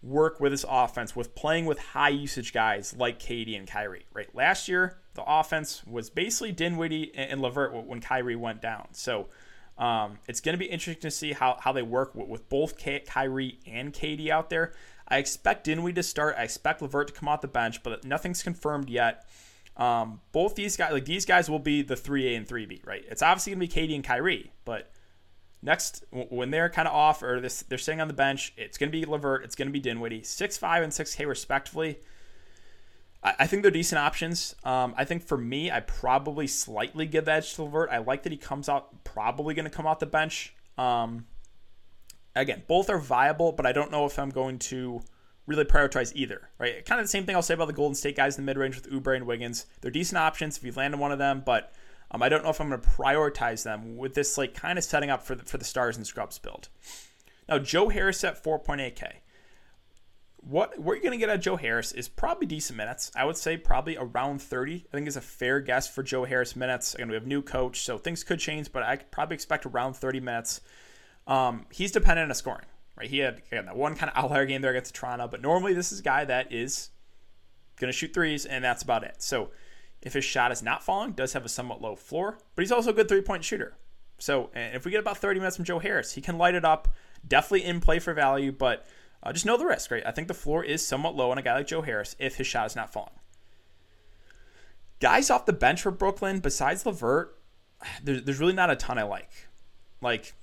work 0.03 0.39
with 0.39 0.53
this 0.53 0.67
offense 0.69 1.17
with 1.17 1.35
playing 1.35 1.65
with 1.65 1.79
high 1.79 2.11
usage 2.11 2.53
guys 2.53 2.95
like 2.97 3.19
KD 3.19 3.57
and 3.57 3.67
Kyrie, 3.67 4.05
right? 4.13 4.33
Last 4.35 4.69
year, 4.69 4.99
the 5.15 5.25
offense 5.27 5.83
was 5.87 6.11
basically 6.11 6.53
Dinwiddie 6.53 7.13
and 7.15 7.41
LeVert 7.41 7.73
when 7.87 8.01
Kyrie 8.01 8.37
went 8.37 8.61
down. 8.61 8.89
So 8.93 9.29
um, 9.79 10.19
it's 10.29 10.41
going 10.41 10.55
to 10.55 10.59
be 10.59 10.67
interesting 10.67 11.03
to 11.03 11.11
see 11.11 11.33
how, 11.33 11.57
how 11.61 11.73
they 11.73 11.83
work 11.83 12.15
with, 12.15 12.29
with 12.29 12.49
both 12.49 12.77
Ky- 12.77 13.01
Kyrie 13.01 13.59
and 13.67 13.93
KD 13.93 14.29
out 14.29 14.51
there. 14.51 14.73
I 15.09 15.19
expect 15.19 15.65
Dinwiddie 15.65 15.97
to 15.97 16.03
start. 16.03 16.37
I 16.39 16.45
expect 16.45 16.81
LeVert 16.81 17.09
to 17.09 17.13
come 17.13 17.29
off 17.29 17.41
the 17.41 17.49
bench, 17.49 17.83
but 17.83 18.05
nothing's 18.05 18.43
confirmed 18.43 18.89
yet. 18.89 19.27
Um, 19.77 20.21
both 20.33 20.55
these 20.55 20.77
guys, 20.77 20.93
like 20.93 21.05
these 21.05 21.27
guys, 21.27 21.51
will 21.51 21.59
be 21.59 21.83
the 21.83 21.97
3A 21.97 22.37
and 22.37 22.47
3B, 22.47 22.87
right? 22.87 23.05
It's 23.09 23.23
obviously 23.23 23.55
going 23.55 23.69
to 23.69 23.75
be 23.75 23.89
KD 23.89 23.95
and 23.97 24.05
Kyrie, 24.05 24.53
but 24.65 24.91
Next, 25.65 26.05
when 26.11 26.51
they're 26.51 26.69
kind 26.69 26.87
of 26.87 26.93
off 26.93 27.23
or 27.23 27.41
this, 27.41 27.63
they're 27.63 27.79
sitting 27.79 27.99
on 27.99 28.07
the 28.07 28.13
bench, 28.13 28.53
it's 28.59 28.77
going 28.77 28.93
to 28.93 28.99
be 28.99 29.07
LeVert, 29.07 29.45
it's 29.45 29.57
going 29.57 29.67
to 29.67 29.73
be 29.73 29.81
Dinwiddie, 29.81 30.23
six 30.23 30.59
five 30.59 30.83
and 30.83 30.93
six 30.93 31.15
K 31.15 31.25
respectively. 31.25 32.01
I, 33.25 33.47
think 33.47 33.63
they're 33.63 33.71
decent 33.71 33.99
options. 33.99 34.55
Um, 34.65 34.95
I 34.99 35.05
think 35.05 35.23
for 35.23 35.39
me, 35.39 35.71
I 35.71 35.81
probably 35.81 36.47
slightly 36.47 37.07
give 37.07 37.25
the 37.25 37.33
edge 37.33 37.55
to 37.55 37.63
LeVert. 37.63 37.89
I 37.91 37.99
like 37.99 38.23
that 38.25 38.33
he 38.33 38.39
comes 38.39 38.69
out, 38.69 39.03
probably 39.03 39.55
going 39.55 39.65
to 39.65 39.71
come 39.71 39.87
out 39.87 39.99
the 39.99 40.07
bench. 40.07 40.55
Um, 40.77 41.25
again, 42.37 42.65
both 42.69 42.91
are 42.91 42.99
viable, 42.99 43.53
but 43.53 43.65
I 43.65 43.73
don't 43.73 43.91
know 43.91 44.05
if 44.05 44.19
I'm 44.19 44.29
going 44.29 44.59
to 44.61 45.03
really 45.47 45.65
prioritize 45.65 46.13
either. 46.15 46.51
Right? 46.59 46.85
Kind 46.85 47.01
of 47.01 47.07
the 47.07 47.11
same 47.11 47.25
thing 47.25 47.35
I'll 47.35 47.43
say 47.43 47.55
about 47.55 47.69
the 47.69 47.73
Golden 47.73 47.95
State 47.95 48.17
guys 48.17 48.37
in 48.37 48.45
the 48.45 48.47
mid 48.47 48.59
range 48.59 48.77
with 48.77 48.91
Oubre 48.91 49.17
and 49.17 49.27
Wiggins. 49.27 49.65
They're 49.81 49.91
decent 49.91 50.19
options 50.19 50.59
if 50.59 50.65
you 50.65 50.73
land 50.73 50.93
on 50.95 51.01
one 51.01 51.13
of 51.13 51.19
them, 51.19 51.43
but 51.47 51.73
um, 52.11 52.23
I 52.23 52.29
don't 52.29 52.45
know 52.45 52.51
if 52.51 52.61
I'm 52.61 52.69
going 52.69 52.81
to 52.81 52.89
prioritize 52.89 53.65
them 53.65 53.97
with 53.97 54.15
this 54.15 54.37
like 54.37 54.55
kind 54.55 54.79
of 54.79 54.85
setting 54.85 55.09
up 55.09 55.23
for 55.23 55.35
the, 55.35 55.45
for 55.45 55.57
the 55.57 55.65
stars 55.65 55.97
and 55.97 56.07
scrubs 56.07 56.39
build. 56.39 56.69
Now 57.49 57.59
Joe 57.59 57.89
Harris 57.89 58.23
at 58.23 58.43
4.8k. 58.43 59.13
What 60.47 60.79
what 60.79 60.95
you're 60.95 61.03
going 61.03 61.13
to 61.13 61.19
get 61.19 61.31
at 61.31 61.41
Joe 61.41 61.57
Harris 61.57 61.93
is 61.93 62.09
probably 62.09 62.47
decent 62.47 62.77
minutes. 62.77 63.11
I 63.17 63.25
would 63.25 63.37
say 63.37 63.57
probably 63.57 63.97
around 63.97 64.43
30. 64.43 64.87
I 64.93 64.97
think 64.97 65.09
is 65.09 65.17
a 65.17 65.23
fair 65.23 65.61
guess 65.61 65.89
for 65.89 66.03
Joe 66.03 66.25
Harris 66.25 66.55
minutes. 66.55 66.95
Again, 66.95 67.09
we 67.09 67.15
have 67.15 67.27
new 67.27 67.41
coach, 67.41 67.83
so 67.83 67.97
things 67.97 68.23
could 68.25 68.39
change, 68.39 68.71
but 68.71 68.83
I 68.83 68.97
probably 68.97 69.35
expect 69.35 69.65
around 69.65 69.95
30 69.95 70.21
minutes. 70.21 70.61
Um, 71.27 71.67
he's 71.71 71.93
dependent 71.93 72.31
on 72.31 72.35
scoring, 72.35 72.67
right? 72.99 73.09
He 73.09 73.19
had 73.19 73.43
again 73.51 73.67
that 73.67 73.77
one 73.77 73.95
kind 73.95 74.11
of 74.11 74.23
outlier 74.23 74.45
game 74.45 74.61
there 74.61 74.73
against 74.73 74.95
Toronto, 74.95 75.29
but 75.29 75.41
normally 75.41 75.73
this 75.73 75.93
is 75.93 76.01
a 76.01 76.03
guy 76.03 76.27
that 76.27 76.53
is 76.53 76.91
going 77.77 77.89
to 77.89 77.97
shoot 77.97 78.13
threes, 78.13 78.45
and 78.45 78.63
that's 78.63 78.83
about 78.83 79.03
it. 79.03 79.23
So 79.23 79.51
if 80.03 80.13
his 80.13 80.25
shot 80.25 80.53
is 80.53 80.63
not 80.63 80.85
falling, 80.85 81.13
does 81.13 81.33
have 81.33 81.47
a 81.47 81.49
somewhat 81.49 81.81
low 81.81 81.97
floor, 81.97 82.39
but 82.55 82.63
he's 82.63 82.73
also 82.73 82.91
a 82.91 82.95
good 82.95 83.09
three 83.09 83.23
point 83.23 83.45
shooter. 83.45 83.77
So 84.19 84.51
if 84.55 84.85
we 84.85 84.91
get 84.91 85.01
about 85.01 85.19
30 85.19 85.41
minutes 85.41 85.57
from 85.57 85.65
Joe 85.65 85.79
Harris, 85.79 86.13
he 86.13 86.21
can 86.21 86.39
light 86.39 86.55
it 86.55 86.65
up. 86.65 86.95
Definitely 87.27 87.65
in 87.65 87.81
play 87.81 87.99
for 87.99 88.13
value, 88.13 88.53
but 88.53 88.87
uh, 89.25 89.33
just 89.33 89.47
know 89.47 89.57
the 89.57 89.67
risk, 89.67 89.91
right? 89.91 90.03
I 90.07 90.13
think 90.13 90.29
the 90.29 90.35
floor 90.35 90.63
is 90.63 90.87
somewhat 90.87 91.17
low 91.17 91.31
on 91.31 91.39
a 91.39 91.43
guy 91.43 91.55
like 91.55 91.67
Joe 91.67 91.83
Harris 91.83 92.15
if 92.19 92.37
his 92.37 92.47
shot 92.47 92.67
is 92.67 92.77
not 92.77 92.93
falling. 92.93 93.15
Guys 95.01 95.31
off 95.31 95.47
the 95.47 95.53
bench 95.53 95.83
for 95.83 95.91
Brooklyn, 95.91 96.39
besides 96.39 96.85
LeVert, 96.87 97.39
there's, 98.03 98.23
there's 98.23 98.41
really 98.41 98.53
not 98.53 98.71
a 98.71 98.77
ton 98.77 98.99
I 98.99 99.03
like. 99.03 99.31
Like 100.01 100.35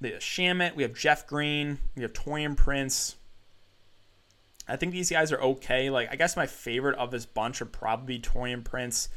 the 0.00 0.12
Shamet, 0.12 0.76
we 0.76 0.82
have 0.82 0.94
Jeff 0.94 1.26
Green, 1.26 1.78
we 1.96 2.02
have 2.02 2.12
Taurean 2.12 2.56
Prince, 2.56 3.16
I 4.66 4.76
think 4.76 4.92
these 4.92 5.10
guys 5.10 5.30
are 5.32 5.40
okay. 5.40 5.90
Like, 5.90 6.10
I 6.10 6.16
guess 6.16 6.36
my 6.36 6.46
favorite 6.46 6.96
of 6.96 7.10
this 7.10 7.26
bunch 7.26 7.60
are 7.60 7.66
probably 7.66 8.18
Taurean 8.18 8.64
Prince. 8.64 9.08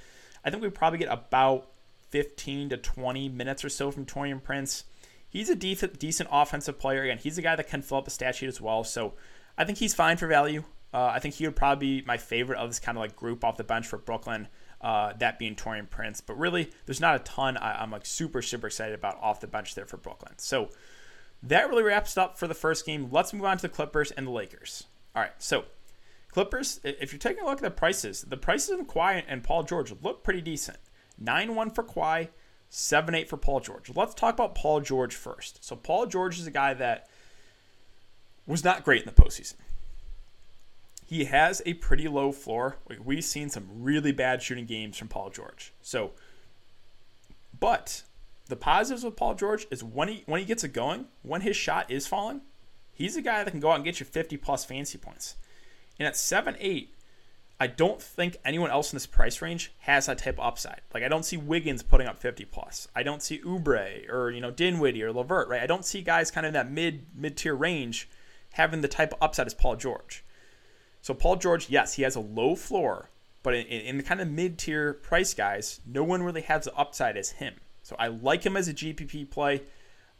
I 0.43 0.50
think 0.50 0.62
we 0.62 0.69
probably 0.69 1.00
get 1.00 1.12
about 1.12 1.71
15 2.09 2.69
to 2.69 2.77
20 2.77 3.29
minutes 3.29 3.63
or 3.63 3.69
so 3.69 3.91
from 3.91 4.05
Taurean 4.05 4.43
Prince. 4.43 4.83
He's 5.29 5.50
a 5.50 5.55
decent, 5.55 6.00
decent 6.00 6.29
offensive 6.31 6.79
player. 6.79 7.03
Again, 7.03 7.17
he's 7.17 7.38
a 7.38 7.41
guy 7.41 7.55
that 7.55 7.67
can 7.67 7.81
fill 7.81 8.00
up 8.00 8.07
a 8.07 8.12
stat 8.12 8.36
sheet 8.36 8.48
as 8.48 8.62
well. 8.62 8.84
So 8.84 9.13
I 9.57 9.65
think 9.65 9.77
he's 9.77 9.93
fine 9.93 10.17
for 10.17 10.27
value. 10.27 10.63
Uh, 10.93 11.12
I 11.13 11.19
think 11.19 11.36
he 11.36 11.46
would 11.46 11.55
probably 11.55 12.01
be 12.01 12.05
my 12.05 12.17
favorite 12.17 12.60
of 12.60 12.69
this 12.69 12.79
kind 12.79 12.98
of 12.98 13.01
like 13.01 13.15
group 13.15 13.43
off 13.43 13.57
the 13.57 13.63
bench 13.63 13.88
for 13.88 13.98
Brooklyn. 13.98 14.48
Uh, 14.79 15.12
that 15.17 15.39
being 15.39 15.55
Taurean 15.55 15.89
Prince. 15.89 16.22
But 16.22 16.38
really, 16.38 16.72
there's 16.86 17.01
not 17.01 17.15
a 17.15 17.19
ton 17.19 17.57
I, 17.57 17.81
am 17.81 17.89
like 17.89 18.05
super, 18.05 18.43
super 18.43 18.67
excited 18.67 18.93
about 18.93 19.17
off 19.22 19.39
the 19.39 19.48
bench 19.48 19.74
there 19.74 19.88
for 19.88 19.98
Brooklyn. 19.98 20.34
So 20.38 20.69
that 21.41 21.69
really 21.69 21.81
wraps 21.81 22.15
up 22.15 22.38
for 22.38 22.48
the 22.48 22.53
first 22.53 22.86
game. 22.86 23.10
Let's 23.12 23.34
move 23.34 23.46
on 23.46 23.57
to 23.57 23.63
the 23.63 23.69
Clippers 23.69 24.12
and 24.12 24.27
the 24.27 24.31
Lakers. 24.31 24.84
All 25.15 25.24
right, 25.24 25.31
so 25.39 25.65
Clippers, 26.31 26.79
if 26.84 27.12
you're 27.12 27.19
taking 27.19 27.43
a 27.43 27.48
look 27.48 27.57
at 27.57 27.63
the 27.63 27.72
prices, 27.72 28.22
the 28.22 28.38
prices 28.38 28.69
of 28.79 28.86
Kawhi 28.86 29.24
and 29.27 29.43
Paul 29.43 29.63
George 29.63 29.91
look 30.03 30.24
pretty 30.24 30.41
decent. 30.41 30.77
9 31.19 31.55
1 31.55 31.72
for 31.72 31.84
Kawhi, 31.84 32.29
7 32.69 33.13
8 33.15 33.29
for 33.29 33.38
Paul 33.38 33.59
George. 33.59 33.89
Let's 33.95 34.13
talk 34.13 34.33
about 34.33 34.55
Paul 34.55 34.81
George 34.81 35.15
first. 35.15 35.63
So, 35.63 35.75
Paul 35.75 36.05
George 36.05 36.39
is 36.39 36.47
a 36.47 36.51
guy 36.51 36.74
that 36.74 37.07
was 38.45 38.63
not 38.63 38.83
great 38.83 39.03
in 39.03 39.13
the 39.13 39.21
postseason. 39.21 39.55
He 41.05 41.25
has 41.25 41.62
a 41.65 41.75
pretty 41.75 42.07
low 42.07 42.31
floor. 42.31 42.77
We've 43.03 43.24
seen 43.24 43.50
some 43.50 43.67
really 43.79 44.12
bad 44.12 44.41
shooting 44.41 44.65
games 44.65 44.97
from 44.97 45.07
Paul 45.07 45.29
George. 45.29 45.71
So, 45.81 46.12
but 47.57 48.03
the 48.47 48.57
positives 48.57 49.03
with 49.03 49.15
Paul 49.15 49.36
George 49.36 49.67
is 49.71 49.83
when 49.83 50.09
he 50.09 50.24
when 50.25 50.39
he 50.39 50.45
gets 50.45 50.63
it 50.63 50.74
going, 50.74 51.05
when 51.24 51.41
his 51.41 51.55
shot 51.55 51.89
is 51.89 52.07
falling, 52.07 52.41
He's 52.97 53.15
a 53.15 53.21
guy 53.21 53.43
that 53.43 53.51
can 53.51 53.59
go 53.59 53.69
out 53.69 53.75
and 53.75 53.86
get 53.86 54.00
you 54.00 54.07
50 54.07 54.38
plus 54.38 54.65
fancy 54.65 54.97
points. 54.97 55.36
And 56.00 56.07
at 56.07 56.17
7 56.17 56.55
8, 56.59 56.95
I 57.60 57.68
don't 57.68 58.02
think 58.02 58.38
anyone 58.46 58.70
else 58.70 58.92
in 58.92 58.98
this 58.98 59.08
price 59.08 59.42
range 59.42 59.74
has 59.80 60.06
that 60.06 60.20
type 60.20 60.36
of 60.36 60.46
upside. 60.46 60.82
Like 60.94 61.04
I 61.04 61.08
don't 61.08 61.26
see 61.26 61.38
Wiggins 61.38 61.82
putting 61.82 62.08
up 62.08 62.20
50 62.20 62.46
plus. 62.46 62.88
I 62.96 63.04
don't 63.04 63.24
see 63.24 63.40
Oubre 63.40 64.08
or 64.10 64.30
you 64.30 64.42
know 64.42 64.52
Dinwiddie 64.52 65.04
or 65.04 65.12
LeVert. 65.12 65.48
right? 65.48 65.62
I 65.62 65.68
don't 65.68 65.86
see 65.86 66.02
guys 66.02 66.30
kind 66.30 66.46
of 66.46 66.50
in 66.50 66.54
that 66.54 66.72
mid 66.72 67.08
mid 67.16 67.36
tier 67.36 67.56
range 67.56 68.10
having 68.54 68.82
the 68.82 68.88
type 68.88 69.14
of 69.14 69.20
upside 69.22 69.48
as 69.48 69.54
Paul 69.54 69.76
George. 69.76 70.24
So 71.02 71.14
Paul 71.14 71.38
George, 71.38 71.70
yes, 71.70 71.94
he 71.94 72.04
has 72.04 72.16
a 72.16 72.20
low 72.20 72.56
floor, 72.56 73.10
but 73.42 73.54
in, 73.54 73.66
in 73.66 73.98
the 73.98 74.04
kind 74.04 74.22
of 74.22 74.30
mid 74.30 74.58
tier 74.58 74.94
price 74.94 75.34
guys, 75.34 75.80
no 75.86 76.04
one 76.04 76.22
really 76.22 76.42
has 76.42 76.66
the 76.66 76.76
upside 76.76 77.18
as 77.18 77.32
him. 77.32 77.56
So 77.82 77.96
I 77.98 78.08
like 78.08 78.46
him 78.46 78.58
as 78.58 78.68
a 78.68 78.74
GPP 78.74 79.30
play. 79.32 79.64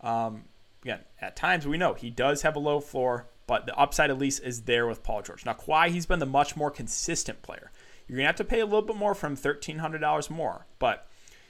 Um, 0.02 0.46
again, 0.84 1.02
at 1.20 1.36
times 1.36 1.68
we 1.68 1.78
know 1.78 1.94
he 1.94 2.10
does 2.10 2.42
have 2.44 2.56
a 2.56 2.60
low 2.60 2.80
floor, 2.80 3.28
but 3.48 3.66
the 3.66 3.76
upside 3.76 4.10
at 4.10 4.18
least 4.18 4.44
is 4.44 4.64
there 4.64 4.86
with 4.86 5.04
Paul 5.04 5.22
George. 5.22 5.46
Now, 5.46 5.54
Kawhi, 5.54 5.90
he's 5.90 6.06
been 6.06 6.20
the 6.20 6.26
much 6.26 6.56
more 6.56 6.70
consistent 6.70 7.42
player. 7.42 7.72
You're 8.08 8.18
going 8.18 8.24
to 8.24 8.28
have 8.28 8.36
to 8.36 8.44
pay 8.44 8.60
a 8.60 8.66
little 8.66 8.82
bit 8.82 8.96
more 8.96 9.16
from 9.16 9.36
$1,300 9.36 10.30
more, 10.30 10.68
but 10.80 11.08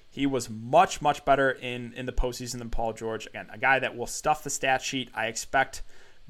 he 0.10 0.26
was 0.26 0.50
much, 0.50 1.02
much 1.02 1.26
better 1.26 1.52
in, 1.52 1.94
in 1.94 2.06
the 2.06 2.12
postseason 2.14 2.60
than 2.60 2.70
Paul 2.70 2.94
George. 2.94 3.28
Again, 3.28 3.48
a 3.52 3.58
guy 3.58 3.80
that 3.80 3.98
will 3.98 4.08
stuff 4.08 4.44
the 4.44 4.50
stat 4.50 4.82
sheet. 4.82 5.10
I 5.14 5.28
expect 5.28 5.84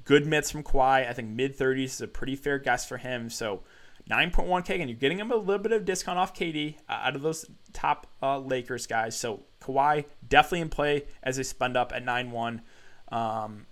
good 0.03 0.25
mitts 0.25 0.51
from 0.51 0.63
Kawhi. 0.63 1.07
I 1.07 1.13
think 1.13 1.29
mid 1.29 1.57
30s 1.57 1.83
is 1.83 2.01
a 2.01 2.07
pretty 2.07 2.35
fair 2.35 2.59
guess 2.59 2.85
for 2.85 2.97
him. 2.97 3.29
So 3.29 3.63
9.1K, 4.09 4.79
and 4.79 4.89
you're 4.89 4.99
getting 4.99 5.19
him 5.19 5.31
a 5.31 5.35
little 5.35 5.61
bit 5.61 5.71
of 5.71 5.85
discount 5.85 6.17
off 6.17 6.33
KD 6.33 6.75
uh, 6.89 6.93
out 7.03 7.15
of 7.15 7.21
those 7.21 7.45
top 7.73 8.07
uh, 8.21 8.39
Lakers 8.39 8.87
guys. 8.87 9.17
So 9.17 9.43
Kawhi 9.61 10.05
definitely 10.27 10.61
in 10.61 10.69
play 10.69 11.05
as 11.23 11.37
they 11.37 11.43
spend 11.43 11.77
up 11.77 11.91
at 11.93 12.05
9.1. 12.05 12.61
Um, 13.09 13.67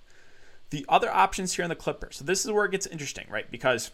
the 0.69 0.85
other 0.89 1.11
options 1.11 1.53
here 1.53 1.63
in 1.63 1.69
the 1.69 1.75
Clippers. 1.75 2.17
So 2.17 2.25
this 2.25 2.45
is 2.45 2.51
where 2.51 2.65
it 2.65 2.71
gets 2.71 2.87
interesting, 2.87 3.27
right? 3.29 3.49
Because 3.49 3.91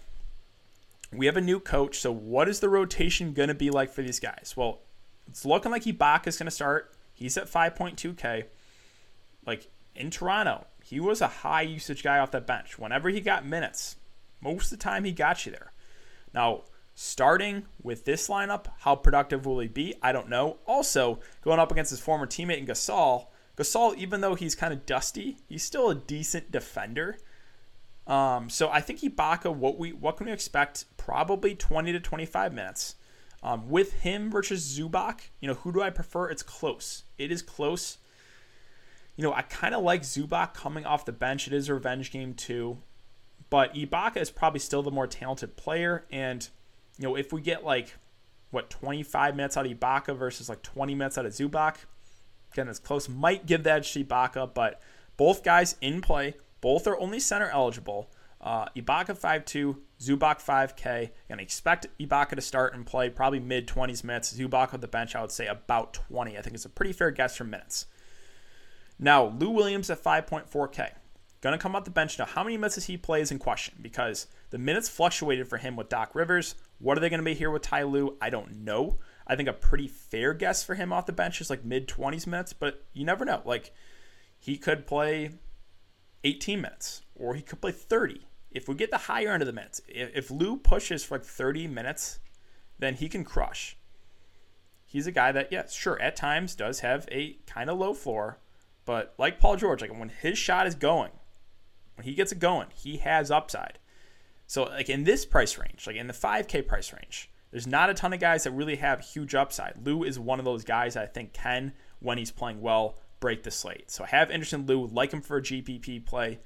we 1.13 1.25
have 1.25 1.37
a 1.37 1.41
new 1.41 1.59
coach. 1.59 1.99
So 1.99 2.11
what 2.11 2.47
is 2.47 2.59
the 2.59 2.69
rotation 2.69 3.33
going 3.33 3.49
to 3.49 3.55
be 3.55 3.69
like 3.69 3.91
for 3.91 4.01
these 4.01 4.19
guys? 4.19 4.53
Well, 4.55 4.79
it's 5.27 5.45
looking 5.45 5.71
like 5.71 5.83
Ibaka 5.83 6.27
is 6.27 6.37
going 6.37 6.47
to 6.47 6.51
start. 6.51 6.93
He's 7.13 7.37
at 7.37 7.51
5.2K. 7.51 8.45
Like 9.45 9.69
in 9.95 10.09
Toronto, 10.09 10.65
he 10.83 10.99
was 10.99 11.21
a 11.21 11.27
high 11.27 11.61
usage 11.61 12.03
guy 12.03 12.19
off 12.19 12.31
the 12.31 12.41
bench. 12.41 12.79
Whenever 12.79 13.09
he 13.09 13.21
got 13.21 13.45
minutes, 13.45 13.97
most 14.41 14.71
of 14.71 14.79
the 14.79 14.83
time 14.83 15.03
he 15.03 15.11
got 15.11 15.45
you 15.45 15.51
there. 15.51 15.71
Now, 16.33 16.63
starting 16.95 17.65
with 17.81 18.05
this 18.05 18.27
lineup, 18.27 18.65
how 18.79 18.95
productive 18.95 19.45
will 19.45 19.59
he 19.59 19.67
be? 19.67 19.95
I 20.01 20.11
don't 20.11 20.29
know. 20.29 20.57
Also, 20.65 21.19
going 21.41 21.59
up 21.59 21.71
against 21.71 21.91
his 21.91 21.99
former 21.99 22.25
teammate 22.25 22.59
in 22.59 22.65
Gasol, 22.65 23.27
Gasol, 23.61 23.95
even 23.97 24.21
though 24.21 24.35
he's 24.35 24.55
kind 24.55 24.73
of 24.73 24.85
dusty, 24.85 25.37
he's 25.47 25.63
still 25.63 25.89
a 25.89 25.95
decent 25.95 26.51
defender. 26.51 27.17
Um, 28.07 28.49
so 28.49 28.69
I 28.69 28.81
think 28.81 28.99
Ibaka, 29.01 29.53
what 29.53 29.77
we 29.77 29.91
what 29.93 30.17
can 30.17 30.25
we 30.25 30.33
expect? 30.33 30.85
Probably 30.97 31.55
20 31.55 31.91
to 31.91 31.99
25 31.99 32.53
minutes. 32.53 32.95
Um, 33.43 33.69
with 33.69 34.01
him 34.01 34.29
versus 34.29 34.77
Zubac, 34.77 35.29
you 35.39 35.47
know, 35.47 35.55
who 35.55 35.71
do 35.71 35.81
I 35.81 35.89
prefer? 35.89 36.29
It's 36.29 36.43
close. 36.43 37.03
It 37.17 37.31
is 37.31 37.41
close. 37.41 37.97
You 39.15 39.23
know, 39.23 39.33
I 39.33 39.41
kind 39.41 39.73
of 39.73 39.83
like 39.83 40.03
Zubac 40.03 40.53
coming 40.53 40.85
off 40.85 41.05
the 41.05 41.11
bench. 41.11 41.47
It 41.47 41.53
is 41.53 41.67
a 41.67 41.73
revenge 41.73 42.11
game 42.11 42.33
too. 42.33 42.77
But 43.49 43.73
Ibaka 43.73 44.17
is 44.17 44.29
probably 44.29 44.59
still 44.59 44.83
the 44.83 44.91
more 44.91 45.07
talented 45.07 45.57
player. 45.57 46.05
And, 46.11 46.47
you 46.97 47.07
know, 47.07 47.15
if 47.15 47.33
we 47.33 47.41
get 47.41 47.63
like, 47.65 47.97
what, 48.51 48.69
25 48.69 49.35
minutes 49.35 49.57
out 49.57 49.65
of 49.65 49.71
Ibaka 49.71 50.15
versus 50.15 50.47
like 50.47 50.61
20 50.61 50.93
minutes 50.95 51.17
out 51.17 51.25
of 51.25 51.33
Zubac, 51.33 51.77
again, 52.51 52.67
it's 52.67 52.79
close. 52.79 53.09
Might 53.09 53.45
give 53.45 53.63
that 53.63 53.83
Ibaka, 53.83 54.53
but 54.53 54.81
both 55.17 55.43
guys 55.43 55.75
in 55.81 56.01
play. 56.01 56.35
Both 56.61 56.87
are 56.87 56.99
only 56.99 57.19
center 57.19 57.49
eligible. 57.49 58.11
Uh, 58.39 58.65
Ibaka 58.75 59.17
5'2, 59.17 59.77
Zubac 59.99 60.43
5K. 60.43 61.11
And 61.29 61.39
I 61.39 61.43
expect 61.43 61.87
Ibaka 61.99 62.35
to 62.35 62.41
start 62.41 62.73
and 62.73 62.85
play 62.85 63.09
probably 63.09 63.39
mid 63.39 63.67
20s 63.67 64.03
minutes. 64.03 64.33
Zubac 64.33 64.73
on 64.73 64.79
the 64.79 64.87
bench, 64.87 65.15
I 65.15 65.21
would 65.21 65.31
say 65.31 65.47
about 65.47 65.93
20. 65.93 66.37
I 66.37 66.41
think 66.41 66.55
it's 66.55 66.65
a 66.65 66.69
pretty 66.69 66.93
fair 66.93 67.11
guess 67.11 67.37
for 67.37 67.43
minutes. 67.43 67.85
Now, 68.99 69.25
Lou 69.25 69.49
Williams 69.49 69.89
at 69.89 70.03
5.4K. 70.03 70.91
Going 71.41 71.57
to 71.57 71.61
come 71.61 71.75
off 71.75 71.85
the 71.85 71.91
bench 71.91 72.19
now. 72.19 72.25
How 72.25 72.43
many 72.43 72.55
minutes 72.55 72.75
does 72.75 72.85
he 72.85 72.97
play 72.97 73.21
is 73.21 73.31
in 73.31 73.39
question 73.39 73.75
because 73.81 74.27
the 74.51 74.59
minutes 74.59 74.87
fluctuated 74.89 75.47
for 75.47 75.57
him 75.57 75.75
with 75.75 75.89
Doc 75.89 76.13
Rivers. 76.13 76.53
What 76.77 76.97
are 76.97 77.01
they 77.01 77.09
going 77.09 77.19
to 77.19 77.25
be 77.25 77.33
here 77.33 77.49
with 77.49 77.63
Ty 77.63 77.83
Lue? 77.83 78.15
I 78.21 78.29
don't 78.29 78.63
know. 78.63 78.99
I 79.31 79.37
think 79.37 79.47
a 79.47 79.53
pretty 79.53 79.87
fair 79.87 80.33
guess 80.33 80.61
for 80.61 80.75
him 80.75 80.91
off 80.91 81.05
the 81.05 81.13
bench 81.13 81.39
is 81.39 81.49
like 81.49 81.63
mid 81.63 81.87
20s 81.87 82.27
minutes, 82.27 82.51
but 82.51 82.83
you 82.91 83.05
never 83.05 83.23
know. 83.23 83.41
Like 83.45 83.73
he 84.37 84.57
could 84.57 84.85
play 84.85 85.31
18 86.25 86.59
minutes 86.59 87.03
or 87.15 87.33
he 87.33 87.41
could 87.41 87.61
play 87.61 87.71
30. 87.71 88.27
If 88.51 88.67
we 88.67 88.75
get 88.75 88.91
the 88.91 88.97
higher 88.97 89.31
end 89.31 89.41
of 89.41 89.47
the 89.47 89.53
minutes, 89.53 89.79
if, 89.87 90.13
if 90.13 90.31
Lou 90.31 90.57
pushes 90.57 91.05
for 91.05 91.15
like 91.15 91.23
30 91.23 91.67
minutes, 91.67 92.19
then 92.77 92.95
he 92.95 93.07
can 93.07 93.23
crush. 93.23 93.77
He's 94.85 95.07
a 95.07 95.13
guy 95.13 95.31
that, 95.31 95.49
yeah, 95.49 95.65
sure, 95.65 95.97
at 96.01 96.17
times 96.17 96.53
does 96.53 96.81
have 96.81 97.07
a 97.09 97.37
kind 97.47 97.69
of 97.69 97.77
low 97.77 97.93
floor, 97.93 98.39
but 98.83 99.13
like 99.17 99.39
Paul 99.39 99.55
George, 99.55 99.79
like 99.79 99.97
when 99.97 100.09
his 100.09 100.37
shot 100.37 100.67
is 100.67 100.75
going, 100.75 101.13
when 101.95 102.03
he 102.03 102.15
gets 102.15 102.33
it 102.33 102.39
going, 102.39 102.67
he 102.75 102.97
has 102.97 103.31
upside. 103.31 103.79
So 104.45 104.63
like 104.63 104.89
in 104.89 105.05
this 105.05 105.25
price 105.25 105.57
range, 105.57 105.87
like 105.87 105.95
in 105.95 106.07
the 106.07 106.13
5K 106.13 106.67
price 106.67 106.91
range, 106.91 107.30
there's 107.51 107.67
not 107.67 107.89
a 107.89 107.93
ton 107.93 108.13
of 108.13 108.19
guys 108.19 108.45
that 108.45 108.51
really 108.51 108.77
have 108.77 109.01
huge 109.01 109.35
upside. 109.35 109.85
Lou 109.85 110.03
is 110.03 110.17
one 110.17 110.39
of 110.39 110.45
those 110.45 110.63
guys 110.63 110.95
I 110.95 111.05
think 111.05 111.33
can, 111.33 111.73
when 111.99 112.17
he's 112.17 112.31
playing 112.31 112.61
well, 112.61 112.97
break 113.19 113.43
the 113.43 113.51
slate. 113.51 113.91
So 113.91 114.03
I 114.03 114.07
have 114.07 114.31
interest 114.31 114.53
in 114.53 114.65
Lou, 114.65 114.87
like 114.87 115.11
him 115.11 115.21
for 115.21 115.37
a 115.37 115.41
GPP 115.41 116.05
play. 116.05 116.39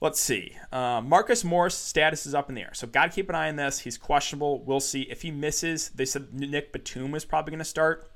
Let's 0.00 0.18
see. 0.18 0.56
Uh, 0.72 1.00
Marcus 1.00 1.44
Morris 1.44 1.76
status 1.76 2.26
is 2.26 2.34
up 2.34 2.48
in 2.48 2.56
the 2.56 2.62
air, 2.62 2.72
so 2.72 2.86
got 2.86 3.04
to 3.06 3.14
keep 3.14 3.28
an 3.28 3.36
eye 3.36 3.48
on 3.48 3.56
this. 3.56 3.80
He's 3.80 3.98
questionable. 3.98 4.64
We'll 4.64 4.80
see 4.80 5.02
if 5.02 5.22
he 5.22 5.30
misses. 5.30 5.90
They 5.90 6.04
said 6.04 6.34
Nick 6.34 6.72
Batum 6.72 7.14
is 7.14 7.24
probably 7.24 7.52
going 7.52 7.58
to 7.58 7.64
start. 7.64 8.10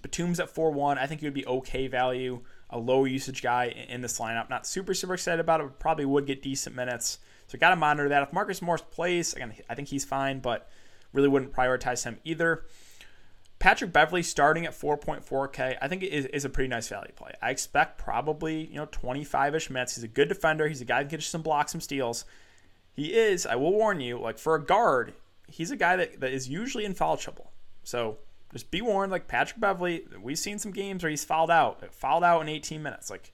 Batum's 0.00 0.40
at 0.40 0.54
4-1. 0.54 0.96
I 0.96 1.06
think 1.06 1.20
he 1.20 1.26
would 1.26 1.34
be 1.34 1.46
okay 1.46 1.86
value 1.86 2.40
a 2.72 2.78
low 2.78 3.04
usage 3.04 3.42
guy 3.42 3.66
in 3.66 4.00
this 4.00 4.18
lineup. 4.18 4.48
Not 4.48 4.66
super, 4.66 4.94
super 4.94 5.14
excited 5.14 5.40
about 5.40 5.60
it, 5.60 5.64
but 5.64 5.78
probably 5.78 6.06
would 6.06 6.26
get 6.26 6.42
decent 6.42 6.74
minutes. 6.74 7.18
So 7.52 7.58
got 7.58 7.68
to 7.68 7.76
monitor 7.76 8.08
that. 8.08 8.22
If 8.22 8.32
Marcus 8.32 8.62
Morris 8.62 8.80
plays, 8.80 9.34
again, 9.34 9.52
I 9.68 9.74
think 9.74 9.88
he's 9.88 10.06
fine, 10.06 10.40
but 10.40 10.70
really 11.12 11.28
wouldn't 11.28 11.52
prioritize 11.52 12.02
him 12.02 12.18
either. 12.24 12.64
Patrick 13.58 13.92
Beverley 13.92 14.22
starting 14.22 14.64
at 14.64 14.72
4.4K, 14.72 15.76
I 15.78 15.86
think 15.86 16.02
is, 16.02 16.24
is 16.24 16.46
a 16.46 16.48
pretty 16.48 16.68
nice 16.68 16.88
value 16.88 17.12
play. 17.14 17.32
I 17.42 17.50
expect 17.50 17.98
probably, 17.98 18.68
you 18.68 18.76
know, 18.76 18.86
25-ish 18.86 19.68
minutes. 19.68 19.96
He's 19.96 20.02
a 20.02 20.08
good 20.08 20.30
defender. 20.30 20.66
He's 20.66 20.80
a 20.80 20.86
guy 20.86 21.00
that 21.00 21.10
can 21.10 21.10
get 21.10 21.16
you 21.18 21.28
some 21.28 21.42
blocks, 21.42 21.72
some 21.72 21.82
steals. 21.82 22.24
He 22.94 23.12
is, 23.12 23.44
I 23.44 23.56
will 23.56 23.72
warn 23.72 24.00
you, 24.00 24.18
like 24.18 24.38
for 24.38 24.54
a 24.54 24.64
guard, 24.64 25.12
he's 25.46 25.70
a 25.70 25.76
guy 25.76 25.96
that, 25.96 26.20
that 26.20 26.32
is 26.32 26.48
usually 26.48 26.86
in 26.86 26.94
foul 26.94 27.18
trouble. 27.18 27.52
So 27.84 28.16
just 28.50 28.70
be 28.70 28.80
warned, 28.80 29.12
like 29.12 29.28
Patrick 29.28 29.60
Beverley, 29.60 30.06
we've 30.22 30.38
seen 30.38 30.58
some 30.58 30.72
games 30.72 31.02
where 31.02 31.10
he's 31.10 31.24
fouled 31.24 31.50
out, 31.50 31.94
fouled 31.94 32.24
out 32.24 32.40
in 32.40 32.48
18 32.48 32.82
minutes. 32.82 33.10
Like 33.10 33.30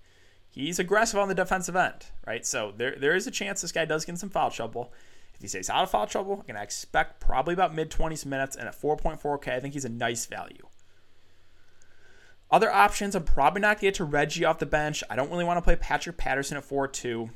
he's 0.59 0.79
aggressive 0.79 1.19
on 1.19 1.29
the 1.29 1.35
defensive 1.35 1.77
end, 1.77 2.07
right? 2.27 2.45
So 2.45 2.73
there 2.77 2.97
there 2.99 3.15
is 3.15 3.27
a 3.27 3.31
chance 3.31 3.61
this 3.61 3.73
guy 3.73 3.85
does 3.85 4.05
get 4.05 4.19
some 4.19 4.31
foul 4.31 4.51
trouble. 4.51 4.93
If 5.35 5.43
he 5.43 5.49
stays 5.49 5.71
out 5.71 5.85
of 5.85 5.91
foul 5.91 6.07
trouble, 6.07 6.33
I'm 6.33 6.47
going 6.47 6.57
to 6.57 6.63
expect 6.63 7.21
probably 7.21 7.55
about 7.55 7.75
mid 7.75 7.91
20s 7.91 8.27
minutes, 8.27 8.57
and 8.57 8.67
at 8.67 8.81
4.4K, 8.81 9.53
I 9.53 9.61
think 9.61 9.75
he's 9.75 9.85
a 9.85 9.89
nice 9.89 10.27
value. 10.27 10.67
Other 12.51 12.73
options, 12.73 13.15
I'm 13.15 13.23
probably 13.23 13.61
not 13.61 13.77
going 13.77 13.79
to 13.79 13.87
get 13.87 13.95
to 13.97 14.05
Reggie 14.05 14.45
off 14.45 14.59
the 14.59 14.67
bench. 14.67 15.05
I 15.09 15.15
don't 15.15 15.31
really 15.31 15.45
want 15.45 15.59
to 15.59 15.63
play 15.63 15.77
Patrick 15.77 16.17
Patterson 16.17 16.57
at 16.57 16.65
4 16.65 16.89
2. 16.89 17.31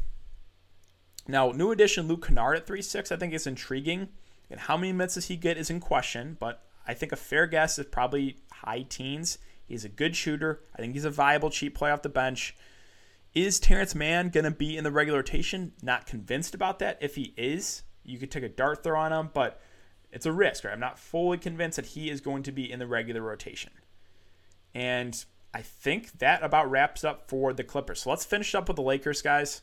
Now, 1.28 1.52
new 1.52 1.70
addition 1.70 2.08
Luke 2.08 2.26
Kennard 2.26 2.56
at 2.56 2.66
3 2.66 2.82
6, 2.82 3.12
I 3.12 3.16
think 3.16 3.32
is 3.32 3.46
intriguing. 3.46 4.08
And 4.50 4.58
how 4.58 4.76
many 4.76 4.92
minutes 4.92 5.14
does 5.14 5.26
he 5.26 5.36
get 5.36 5.56
is 5.56 5.70
in 5.70 5.78
question, 5.78 6.36
but 6.40 6.62
I 6.86 6.94
think 6.94 7.12
a 7.12 7.16
fair 7.16 7.46
guess 7.46 7.78
is 7.78 7.86
probably 7.86 8.38
high 8.50 8.82
teens. 8.82 9.38
He's 9.64 9.84
a 9.84 9.88
good 9.88 10.16
shooter. 10.16 10.60
I 10.76 10.80
think 10.80 10.94
he's 10.94 11.04
a 11.04 11.10
viable 11.10 11.50
cheap 11.50 11.76
play 11.76 11.92
off 11.92 12.02
the 12.02 12.08
bench. 12.08 12.56
Is 13.34 13.58
Terance 13.58 13.94
Mann 13.94 14.28
going 14.28 14.44
to 14.44 14.50
be 14.50 14.76
in 14.76 14.84
the 14.84 14.90
regular 14.90 15.20
rotation? 15.20 15.72
Not 15.82 16.06
convinced 16.06 16.54
about 16.54 16.78
that. 16.80 16.98
If 17.00 17.14
he 17.14 17.32
is, 17.36 17.82
you 18.04 18.18
could 18.18 18.30
take 18.30 18.42
a 18.42 18.48
dart 18.48 18.82
throw 18.82 19.00
on 19.00 19.12
him, 19.12 19.30
but 19.32 19.60
it's 20.10 20.26
a 20.26 20.32
risk. 20.32 20.64
Right? 20.64 20.72
I'm 20.72 20.80
not 20.80 20.98
fully 20.98 21.38
convinced 21.38 21.76
that 21.76 21.86
he 21.86 22.10
is 22.10 22.20
going 22.20 22.42
to 22.42 22.52
be 22.52 22.70
in 22.70 22.78
the 22.78 22.86
regular 22.86 23.22
rotation. 23.22 23.72
And 24.74 25.24
I 25.54 25.62
think 25.62 26.18
that 26.18 26.42
about 26.42 26.70
wraps 26.70 27.04
up 27.04 27.28
for 27.28 27.54
the 27.54 27.64
Clippers. 27.64 28.02
So 28.02 28.10
let's 28.10 28.24
finish 28.24 28.54
up 28.54 28.68
with 28.68 28.76
the 28.76 28.82
Lakers, 28.82 29.22
guys. 29.22 29.62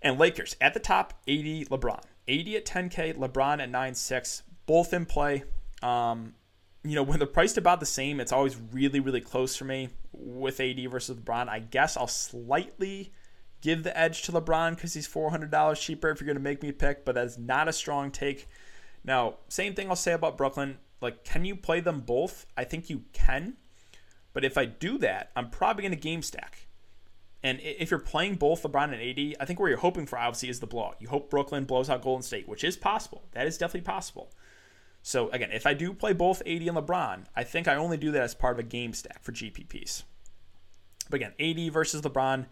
And 0.00 0.18
Lakers 0.18 0.56
at 0.60 0.74
the 0.74 0.80
top, 0.80 1.14
AD 1.28 1.44
LeBron. 1.68 2.02
AD 2.28 2.48
at 2.48 2.64
10K, 2.66 3.14
LeBron 3.14 3.62
at 3.62 3.70
9.6. 3.70 4.42
Both 4.66 4.92
in 4.92 5.06
play. 5.06 5.44
Um, 5.80 6.34
you 6.82 6.96
know, 6.96 7.04
when 7.04 7.20
they're 7.20 7.28
priced 7.28 7.56
about 7.56 7.78
the 7.78 7.86
same, 7.86 8.18
it's 8.18 8.32
always 8.32 8.56
really, 8.72 8.98
really 8.98 9.20
close 9.20 9.54
for 9.54 9.64
me 9.64 9.90
with 10.24 10.60
AD 10.60 10.90
versus 10.90 11.16
LeBron. 11.18 11.48
I 11.48 11.58
guess 11.58 11.96
I'll 11.96 12.06
slightly 12.06 13.12
give 13.60 13.82
the 13.82 13.96
edge 13.98 14.22
to 14.22 14.32
LeBron 14.32 14.74
because 14.74 14.94
he's 14.94 15.08
$400 15.08 15.80
cheaper 15.80 16.10
if 16.10 16.20
you're 16.20 16.26
going 16.26 16.36
to 16.36 16.42
make 16.42 16.62
me 16.62 16.72
pick, 16.72 17.04
but 17.04 17.14
that's 17.14 17.38
not 17.38 17.68
a 17.68 17.72
strong 17.72 18.10
take. 18.10 18.48
Now, 19.04 19.38
same 19.48 19.74
thing 19.74 19.88
I'll 19.88 19.96
say 19.96 20.12
about 20.12 20.36
Brooklyn. 20.36 20.78
Like, 21.00 21.24
can 21.24 21.44
you 21.44 21.56
play 21.56 21.80
them 21.80 22.00
both? 22.00 22.46
I 22.56 22.64
think 22.64 22.90
you 22.90 23.02
can. 23.12 23.56
But 24.32 24.44
if 24.44 24.56
I 24.56 24.64
do 24.64 24.98
that, 24.98 25.30
I'm 25.36 25.50
probably 25.50 25.82
going 25.82 25.92
to 25.92 26.00
game 26.00 26.22
stack. 26.22 26.66
And 27.42 27.58
if 27.60 27.90
you're 27.90 28.00
playing 28.00 28.36
both 28.36 28.62
LeBron 28.62 28.92
and 28.92 28.94
AD, 28.94 29.36
I 29.40 29.44
think 29.44 29.58
where 29.58 29.68
you're 29.68 29.78
hoping 29.78 30.06
for 30.06 30.18
obviously 30.18 30.48
is 30.48 30.60
the 30.60 30.66
blowout. 30.66 30.96
You 31.00 31.08
hope 31.08 31.28
Brooklyn 31.28 31.64
blows 31.64 31.90
out 31.90 32.02
Golden 32.02 32.22
State, 32.22 32.48
which 32.48 32.62
is 32.62 32.76
possible. 32.76 33.24
That 33.32 33.48
is 33.48 33.58
definitely 33.58 33.86
possible. 33.86 34.30
So 35.02 35.28
again, 35.30 35.50
if 35.50 35.66
I 35.66 35.74
do 35.74 35.92
play 35.92 36.12
both 36.12 36.40
AD 36.42 36.62
and 36.62 36.76
LeBron, 36.76 37.24
I 37.34 37.42
think 37.42 37.66
I 37.66 37.74
only 37.74 37.96
do 37.96 38.12
that 38.12 38.22
as 38.22 38.34
part 38.34 38.54
of 38.54 38.60
a 38.60 38.68
game 38.68 38.92
stack 38.92 39.22
for 39.24 39.32
GPPs. 39.32 40.04
But 41.12 41.20
again, 41.20 41.34
AD 41.38 41.72
versus 41.74 42.00
LeBron, 42.00 42.46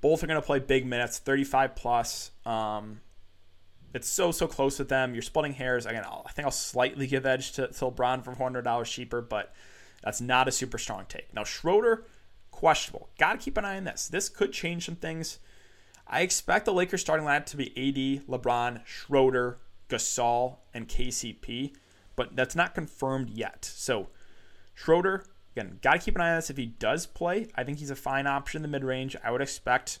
both 0.00 0.24
are 0.24 0.26
going 0.26 0.40
to 0.40 0.46
play 0.46 0.58
big 0.58 0.86
minutes, 0.86 1.18
35 1.18 1.76
plus. 1.76 2.30
Um, 2.46 3.02
it's 3.92 4.08
so 4.08 4.32
so 4.32 4.46
close 4.46 4.78
with 4.78 4.88
them. 4.88 5.12
You're 5.12 5.20
splitting 5.20 5.52
hairs. 5.52 5.84
Again, 5.84 6.04
I'll, 6.06 6.24
I 6.26 6.32
think 6.32 6.46
I'll 6.46 6.50
slightly 6.50 7.06
give 7.06 7.26
edge 7.26 7.52
to, 7.52 7.66
to 7.66 7.84
LeBron 7.84 8.24
for 8.24 8.32
$400 8.32 8.84
cheaper, 8.86 9.20
but 9.20 9.52
that's 10.02 10.22
not 10.22 10.48
a 10.48 10.50
super 10.50 10.78
strong 10.78 11.04
take. 11.10 11.34
Now 11.34 11.44
Schroeder, 11.44 12.06
questionable. 12.50 13.10
Got 13.18 13.32
to 13.32 13.38
keep 13.38 13.58
an 13.58 13.66
eye 13.66 13.76
on 13.76 13.84
this. 13.84 14.08
This 14.08 14.30
could 14.30 14.54
change 14.54 14.86
some 14.86 14.96
things. 14.96 15.38
I 16.06 16.22
expect 16.22 16.64
the 16.64 16.72
Lakers 16.72 17.02
starting 17.02 17.26
lineup 17.26 17.44
to 17.46 17.58
be 17.58 17.68
AD, 17.76 18.26
LeBron, 18.26 18.80
Schroeder, 18.86 19.58
Gasol, 19.90 20.56
and 20.72 20.88
KCP, 20.88 21.74
but 22.16 22.34
that's 22.34 22.56
not 22.56 22.74
confirmed 22.74 23.28
yet. 23.28 23.66
So 23.66 24.08
Schroeder, 24.72 25.24
again, 25.56 25.78
got 25.82 25.92
to 25.94 25.98
keep 25.98 26.14
an 26.14 26.20
eye 26.20 26.30
on 26.30 26.36
this. 26.36 26.50
If 26.50 26.56
he 26.56 26.66
does 26.66 27.06
play, 27.06 27.48
I 27.54 27.64
think 27.64 27.78
he's 27.78 27.90
a 27.90 27.96
fine 27.96 28.26
option 28.26 28.58
in 28.58 28.62
the 28.62 28.68
mid 28.68 28.84
range. 28.84 29.16
I 29.22 29.30
would 29.30 29.42
expect 29.42 29.98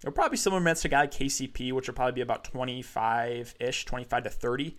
it'll 0.00 0.12
probably 0.12 0.32
be 0.32 0.36
similar 0.38 0.60
minutes 0.60 0.82
to 0.82 0.88
guy 0.88 1.06
KCP, 1.06 1.72
which 1.72 1.88
will 1.88 1.94
probably 1.94 2.12
be 2.12 2.20
about 2.20 2.44
25 2.44 3.54
ish, 3.60 3.84
25 3.84 4.24
to 4.24 4.30
30. 4.30 4.76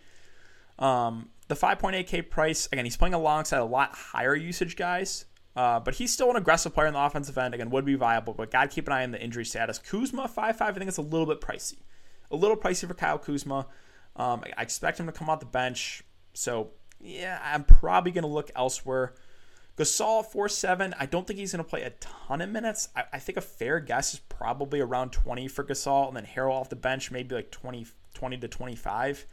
Um, 0.79 1.29
the 1.47 1.55
5.8K 1.55 2.29
price, 2.29 2.67
again, 2.71 2.85
he's 2.85 2.97
playing 2.97 3.13
alongside 3.13 3.59
a 3.59 3.65
lot 3.65 3.93
higher 3.93 4.35
usage 4.35 4.75
guys. 4.75 5.25
Uh, 5.55 5.79
but 5.79 5.95
he's 5.95 6.13
still 6.13 6.29
an 6.29 6.37
aggressive 6.37 6.73
player 6.73 6.87
in 6.87 6.93
the 6.93 6.99
offensive 6.99 7.37
end. 7.37 7.53
Again, 7.53 7.69
would 7.71 7.83
be 7.83 7.95
viable, 7.95 8.33
but 8.33 8.51
got 8.51 8.69
to 8.69 8.73
keep 8.73 8.87
an 8.87 8.93
eye 8.93 9.03
on 9.03 9.11
the 9.11 9.21
injury 9.21 9.43
status. 9.43 9.79
Kuzma, 9.79 10.29
5'5, 10.29 10.61
I 10.61 10.71
think 10.71 10.87
it's 10.87 10.97
a 10.97 11.01
little 11.01 11.25
bit 11.25 11.41
pricey. 11.41 11.79
A 12.31 12.35
little 12.35 12.55
pricey 12.55 12.87
for 12.87 12.93
Kyle 12.93 13.19
Kuzma. 13.19 13.67
Um, 14.15 14.43
I 14.57 14.61
expect 14.61 14.99
him 14.99 15.07
to 15.07 15.11
come 15.11 15.29
off 15.29 15.41
the 15.41 15.45
bench. 15.45 16.03
So, 16.33 16.71
yeah, 17.01 17.39
I'm 17.43 17.65
probably 17.65 18.13
going 18.13 18.23
to 18.23 18.29
look 18.29 18.49
elsewhere. 18.55 19.13
Gasol, 19.77 20.29
4'7, 20.29 20.93
I 20.99 21.05
don't 21.05 21.25
think 21.25 21.39
he's 21.39 21.53
going 21.53 21.63
to 21.63 21.69
play 21.69 21.83
a 21.83 21.91
ton 21.91 22.41
of 22.41 22.49
minutes. 22.49 22.89
I, 22.95 23.05
I, 23.13 23.19
think 23.19 23.37
a 23.37 23.41
fair 23.41 23.79
guess 23.79 24.13
is 24.13 24.19
probably 24.19 24.79
around 24.79 25.11
20 25.11 25.47
for 25.47 25.63
Gasol, 25.63 26.07
and 26.07 26.17
then 26.17 26.25
Harrell 26.25 26.51
off 26.51 26.69
the 26.69 26.75
bench, 26.75 27.09
maybe 27.09 27.35
like 27.35 27.51
20, 27.51 27.87
20 28.13 28.37
to 28.37 28.47
25. 28.47 29.25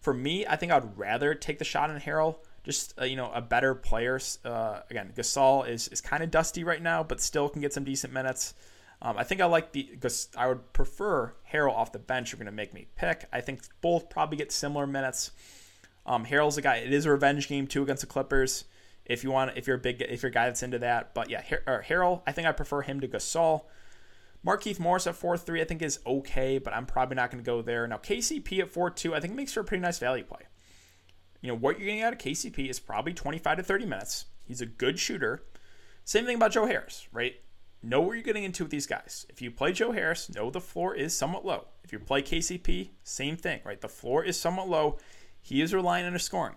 For 0.00 0.14
me, 0.14 0.46
I 0.46 0.56
think 0.56 0.70
I'd 0.70 0.96
rather 0.96 1.34
take 1.34 1.58
the 1.58 1.64
shot 1.64 1.90
on 1.90 2.00
Harrell 2.00 2.36
just 2.64 2.98
uh, 3.00 3.04
you 3.04 3.16
know 3.16 3.30
a 3.32 3.40
better 3.40 3.74
player. 3.74 4.18
Uh, 4.44 4.80
again, 4.90 5.12
Gasol 5.14 5.68
is 5.68 5.88
is 5.88 6.00
kind 6.00 6.22
of 6.22 6.30
dusty 6.30 6.64
right 6.64 6.82
now, 6.82 7.02
but 7.02 7.20
still 7.20 7.48
can 7.48 7.60
get 7.60 7.72
some 7.72 7.84
decent 7.84 8.12
minutes. 8.12 8.54
Um, 9.02 9.18
I 9.18 9.24
think 9.24 9.40
I 9.40 9.44
like 9.44 9.72
the. 9.72 9.98
I 10.36 10.48
would 10.48 10.72
prefer 10.72 11.34
Harrell 11.52 11.74
off 11.74 11.92
the 11.92 11.98
bench. 11.98 12.32
You're 12.32 12.38
going 12.38 12.46
to 12.46 12.52
make 12.52 12.72
me 12.72 12.88
pick. 12.96 13.26
I 13.32 13.40
think 13.42 13.60
both 13.80 14.08
probably 14.08 14.38
get 14.38 14.50
similar 14.50 14.86
minutes. 14.86 15.30
Um, 16.06 16.24
Harrell's 16.24 16.56
a 16.58 16.62
guy. 16.62 16.76
It 16.76 16.92
is 16.92 17.06
a 17.06 17.10
revenge 17.10 17.48
game 17.48 17.66
too 17.66 17.82
against 17.82 18.00
the 18.00 18.06
Clippers. 18.06 18.64
If 19.06 19.22
you 19.22 19.30
want, 19.30 19.56
if 19.56 19.66
you're 19.66 19.76
a 19.76 19.80
big, 19.80 20.00
if 20.02 20.22
you're 20.22 20.30
a 20.30 20.32
guy 20.32 20.46
that's 20.46 20.62
into 20.62 20.78
that. 20.80 21.14
But 21.14 21.30
yeah, 21.30 21.42
Har- 21.42 21.84
Harrell. 21.86 22.22
I 22.26 22.32
think 22.32 22.46
I 22.46 22.52
prefer 22.52 22.82
him 22.82 23.00
to 23.00 23.08
Gasol. 23.08 23.64
Markieff 24.46 24.78
Morris 24.78 25.06
at 25.06 25.16
4 25.16 25.38
3, 25.38 25.62
I 25.62 25.64
think 25.64 25.80
is 25.80 26.00
okay, 26.06 26.58
but 26.58 26.74
I'm 26.74 26.84
probably 26.84 27.16
not 27.16 27.30
going 27.30 27.42
to 27.42 27.46
go 27.46 27.62
there. 27.62 27.86
Now, 27.86 27.96
KCP 27.96 28.60
at 28.60 28.70
4 28.70 28.90
2, 28.90 29.14
I 29.14 29.20
think 29.20 29.34
makes 29.34 29.52
for 29.54 29.60
a 29.60 29.64
pretty 29.64 29.80
nice 29.80 29.98
value 29.98 30.24
play. 30.24 30.42
You 31.40 31.48
know, 31.48 31.56
what 31.56 31.78
you're 31.78 31.86
getting 31.86 32.02
out 32.02 32.12
of 32.12 32.18
KCP 32.18 32.68
is 32.68 32.78
probably 32.78 33.14
25 33.14 33.58
to 33.58 33.62
30 33.62 33.86
minutes. 33.86 34.26
He's 34.44 34.60
a 34.60 34.66
good 34.66 34.98
shooter. 34.98 35.42
Same 36.04 36.26
thing 36.26 36.36
about 36.36 36.52
Joe 36.52 36.66
Harris, 36.66 37.08
right? 37.12 37.34
Know 37.82 38.00
what 38.00 38.14
you're 38.14 38.22
getting 38.22 38.44
into 38.44 38.64
with 38.64 38.70
these 38.70 38.86
guys. 38.86 39.26
If 39.28 39.42
you 39.42 39.50
play 39.50 39.72
Joe 39.72 39.92
Harris, 39.92 40.34
know 40.34 40.50
the 40.50 40.60
floor 40.60 40.94
is 40.94 41.16
somewhat 41.16 41.44
low. 41.44 41.66
If 41.82 41.92
you 41.92 41.98
play 41.98 42.22
KCP, 42.22 42.90
same 43.02 43.36
thing, 43.36 43.60
right? 43.64 43.80
The 43.80 43.88
floor 43.88 44.24
is 44.24 44.40
somewhat 44.40 44.68
low. 44.68 44.98
He 45.40 45.60
is 45.60 45.74
relying 45.74 46.06
on 46.06 46.14
his 46.14 46.22
scoring. 46.22 46.56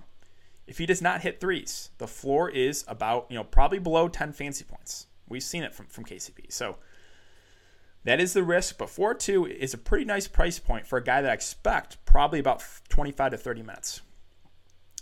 If 0.67 0.77
he 0.77 0.85
does 0.85 1.01
not 1.01 1.21
hit 1.21 1.39
threes, 1.39 1.89
the 1.97 2.07
floor 2.07 2.49
is 2.49 2.83
about, 2.87 3.27
you 3.29 3.35
know, 3.35 3.43
probably 3.43 3.79
below 3.79 4.09
10 4.09 4.33
fancy 4.33 4.65
points. 4.65 5.07
We've 5.27 5.43
seen 5.43 5.63
it 5.63 5.73
from, 5.73 5.87
from 5.87 6.03
KCP. 6.03 6.51
So 6.51 6.77
that 8.03 8.19
is 8.19 8.33
the 8.33 8.43
risk, 8.43 8.77
but 8.77 8.89
4 8.89 9.13
2 9.15 9.45
is 9.45 9.73
a 9.73 9.77
pretty 9.77 10.05
nice 10.05 10.27
price 10.27 10.59
point 10.59 10.85
for 10.85 10.97
a 10.97 11.03
guy 11.03 11.21
that 11.21 11.31
I 11.31 11.33
expect 11.33 12.03
probably 12.05 12.39
about 12.39 12.63
25 12.89 13.31
to 13.31 13.37
30 13.37 13.63
minutes. 13.63 14.01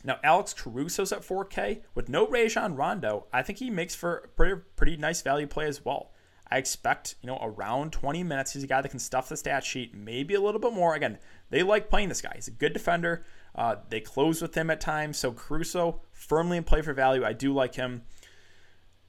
Now, 0.04 0.20
Alex 0.24 0.54
Caruso's 0.54 1.12
at 1.12 1.22
4K 1.22 1.82
with 1.96 2.10
no 2.10 2.28
Rajon 2.28 2.76
Rondo. 2.76 3.26
I 3.34 3.42
think 3.42 3.58
he 3.58 3.72
makes 3.72 3.96
for 3.96 4.18
a 4.18 4.28
pretty, 4.28 4.62
pretty 4.76 4.98
nice 4.98 5.24
value 5.24 5.48
play 5.48 5.66
as 5.66 5.84
well. 5.84 6.12
I 6.50 6.60
expect, 6.60 7.16
you 7.22 7.28
know, 7.28 7.40
around 7.42 7.92
20 7.92 8.22
minutes. 8.22 8.54
He's 8.54 8.64
a 8.64 8.68
guy 8.68 8.82
that 8.82 8.90
can 8.90 9.00
stuff 9.00 9.30
the 9.30 9.36
stat 9.36 9.64
sheet, 9.64 9.96
maybe 9.96 10.36
a 10.36 10.42
little 10.42 10.62
bit 10.62 10.74
more. 10.74 10.94
Again, 10.94 11.18
they 11.50 11.64
like 11.64 11.90
playing 11.90 12.10
this 12.10 12.22
guy. 12.22 12.34
He's 12.36 12.48
a 12.48 12.52
good 12.52 12.74
defender. 12.74 13.26
Uh, 13.56 13.78
they 13.90 14.02
close 14.02 14.42
with 14.42 14.56
him 14.56 14.70
at 14.70 14.82
times. 14.82 15.18
So 15.18 15.32
Caruso, 15.32 16.02
firmly 16.12 16.58
in 16.58 16.64
play 16.64 16.82
for 16.82 16.94
value. 16.94 17.26
I 17.26 17.34
do 17.34 17.54
like 17.54 17.76
him. 17.76 18.04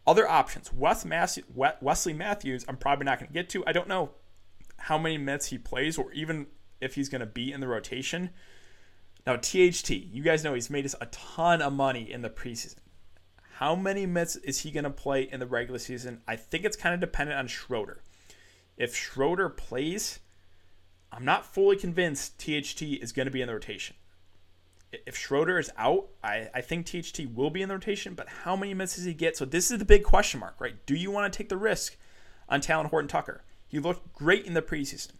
Other 0.06 0.28
options. 0.28 0.72
Wes 0.72 1.04
Wesley 1.80 2.12
Matthews, 2.12 2.64
I'm 2.68 2.76
probably 2.76 3.04
not 3.04 3.18
going 3.18 3.28
to 3.28 3.34
get 3.34 3.48
to. 3.50 3.64
I 3.66 3.72
don't 3.72 3.88
know 3.88 4.10
how 4.78 4.98
many 4.98 5.18
minutes 5.18 5.46
he 5.46 5.58
plays 5.58 5.98
or 5.98 6.12
even 6.12 6.46
if 6.80 6.94
he's 6.94 7.08
going 7.08 7.20
to 7.20 7.26
be 7.26 7.52
in 7.52 7.60
the 7.60 7.66
rotation. 7.66 8.30
Now, 9.26 9.36
THT, 9.36 9.90
you 9.90 10.22
guys 10.22 10.44
know 10.44 10.54
he's 10.54 10.70
made 10.70 10.84
us 10.84 10.94
a 11.00 11.06
ton 11.06 11.60
of 11.60 11.72
money 11.72 12.10
in 12.10 12.22
the 12.22 12.30
preseason. 12.30 12.76
How 13.54 13.74
many 13.74 14.06
minutes 14.06 14.36
is 14.36 14.60
he 14.60 14.70
going 14.70 14.84
to 14.84 14.90
play 14.90 15.22
in 15.22 15.40
the 15.40 15.46
regular 15.46 15.78
season? 15.80 16.20
I 16.28 16.36
think 16.36 16.64
it's 16.64 16.76
kind 16.76 16.94
of 16.94 17.00
dependent 17.00 17.38
on 17.38 17.48
Schroeder. 17.48 18.02
If 18.76 18.94
Schroeder 18.94 19.48
plays, 19.48 20.20
I'm 21.10 21.24
not 21.24 21.46
fully 21.46 21.76
convinced 21.76 22.38
THT 22.38 22.82
is 22.82 23.12
going 23.12 23.26
to 23.26 23.32
be 23.32 23.40
in 23.40 23.48
the 23.48 23.54
rotation. 23.54 23.96
If 25.06 25.16
Schroeder 25.16 25.58
is 25.58 25.70
out, 25.76 26.08
I, 26.22 26.48
I 26.54 26.60
think 26.60 26.86
THT 26.86 27.20
will 27.34 27.50
be 27.50 27.62
in 27.62 27.68
the 27.68 27.74
rotation, 27.74 28.14
but 28.14 28.28
how 28.28 28.56
many 28.56 28.74
minutes 28.74 28.96
does 28.96 29.04
he 29.04 29.14
get? 29.14 29.36
So 29.36 29.44
this 29.44 29.70
is 29.70 29.78
the 29.78 29.84
big 29.84 30.04
question 30.04 30.40
mark, 30.40 30.56
right? 30.58 30.74
Do 30.86 30.94
you 30.94 31.10
want 31.10 31.32
to 31.32 31.36
take 31.36 31.48
the 31.48 31.56
risk 31.56 31.96
on 32.48 32.60
Talen 32.60 32.86
Horton-Tucker? 32.86 33.42
He 33.68 33.78
looked 33.78 34.12
great 34.12 34.46
in 34.46 34.54
the 34.54 34.62
preseason, 34.62 35.12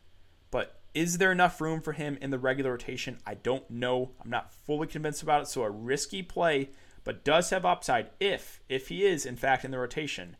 but 0.51 0.81
is 0.95 1.19
there 1.19 1.33
enough 1.33 1.61
room 1.61 1.83
for 1.83 1.93
him 1.93 2.17
in 2.23 2.31
the 2.31 2.39
regular 2.39 2.71
rotation? 2.71 3.19
I 3.27 3.35
don't 3.35 3.69
know. 3.71 4.13
I'm 4.23 4.31
not 4.31 4.53
fully 4.53 4.87
convinced 4.87 5.23
about 5.23 5.43
it. 5.43 5.49
So 5.49 5.63
a 5.63 5.71
risky 5.71 6.23
play, 6.23 6.71
but 7.05 7.25
does 7.25 7.51
have 7.51 7.67
upside 7.67 8.11
if 8.19 8.61
if 8.69 8.89
he 8.89 9.05
is 9.05 9.27
in 9.27 9.37
fact 9.37 9.65
in 9.65 9.71
the 9.71 9.79
rotation. 9.79 10.37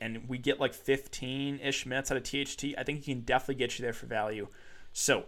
and 0.00 0.28
we 0.28 0.38
get 0.38 0.60
like 0.60 0.74
15-ish 0.74 1.86
minutes 1.86 2.10
out 2.10 2.16
of 2.16 2.24
THT. 2.24 2.74
I 2.76 2.82
think 2.82 3.04
he 3.04 3.14
can 3.14 3.22
definitely 3.22 3.54
get 3.54 3.78
you 3.78 3.82
there 3.82 3.92
for 3.92 4.06
value. 4.06 4.48
So 4.92 5.26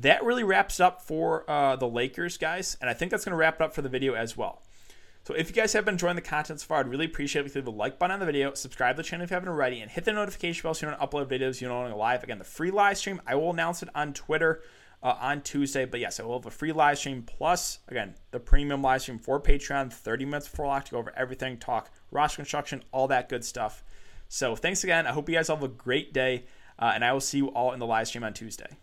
that 0.00 0.24
really 0.24 0.44
wraps 0.44 0.80
up 0.80 1.02
for 1.02 1.48
uh, 1.48 1.76
the 1.76 1.88
Lakers, 1.88 2.36
guys. 2.36 2.76
And 2.80 2.90
I 2.90 2.94
think 2.94 3.10
that's 3.10 3.24
going 3.24 3.32
to 3.32 3.36
wrap 3.36 3.56
it 3.56 3.60
up 3.62 3.74
for 3.74 3.82
the 3.82 3.88
video 3.88 4.14
as 4.14 4.36
well. 4.36 4.62
So 5.24 5.32
if 5.32 5.48
you 5.48 5.54
guys 5.54 5.72
have 5.72 5.86
been 5.86 5.94
enjoying 5.94 6.16
the 6.16 6.22
content 6.22 6.60
so 6.60 6.66
far, 6.66 6.80
I'd 6.80 6.88
really 6.88 7.06
appreciate 7.06 7.42
it 7.42 7.46
if 7.46 7.54
you 7.54 7.62
leave 7.62 7.68
a 7.68 7.70
like 7.70 7.98
button 7.98 8.12
on 8.12 8.20
the 8.20 8.26
video, 8.26 8.52
subscribe 8.52 8.96
to 8.96 9.02
the 9.02 9.08
channel 9.08 9.24
if 9.24 9.30
you 9.30 9.34
haven't 9.34 9.48
already, 9.48 9.80
and 9.80 9.90
hit 9.90 10.04
the 10.04 10.12
notification 10.12 10.62
bell 10.62 10.74
so 10.74 10.86
you 10.86 10.92
don't 10.92 11.00
upload 11.00 11.26
videos 11.30 11.62
you 11.62 11.68
know 11.68 11.96
live. 11.96 12.22
Again, 12.22 12.38
the 12.38 12.44
free 12.44 12.70
live 12.70 12.98
stream, 12.98 13.22
I 13.26 13.34
will 13.36 13.50
announce 13.50 13.82
it 13.82 13.88
on 13.94 14.12
Twitter 14.12 14.60
uh, 15.02 15.16
on 15.20 15.40
Tuesday. 15.40 15.86
But 15.86 16.00
yes, 16.00 16.20
I 16.20 16.24
will 16.24 16.38
have 16.38 16.46
a 16.46 16.50
free 16.50 16.72
live 16.72 16.98
stream 16.98 17.22
plus, 17.22 17.78
again, 17.88 18.16
the 18.32 18.40
premium 18.40 18.82
live 18.82 19.00
stream 19.00 19.18
for 19.18 19.40
Patreon, 19.40 19.92
30 19.92 20.24
minutes 20.26 20.48
before 20.48 20.66
lock 20.66 20.84
to 20.86 20.90
go 20.90 20.98
over 20.98 21.12
everything, 21.16 21.56
talk 21.58 21.90
roster 22.10 22.36
construction, 22.36 22.82
all 22.92 23.08
that 23.08 23.30
good 23.30 23.44
stuff. 23.44 23.82
So 24.28 24.56
thanks 24.56 24.84
again. 24.84 25.06
I 25.06 25.12
hope 25.12 25.28
you 25.28 25.36
guys 25.36 25.48
all 25.48 25.56
have 25.56 25.64
a 25.64 25.68
great 25.68 26.12
day, 26.12 26.44
uh, 26.78 26.92
and 26.94 27.02
I 27.02 27.12
will 27.14 27.20
see 27.20 27.38
you 27.38 27.48
all 27.48 27.72
in 27.72 27.78
the 27.78 27.86
live 27.86 28.08
stream 28.08 28.24
on 28.24 28.34
Tuesday. 28.34 28.76